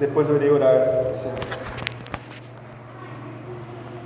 Depois 0.00 0.28
eu 0.28 0.34
irei 0.34 0.50
orar. 0.50 1.14
Senhor. 1.14 1.67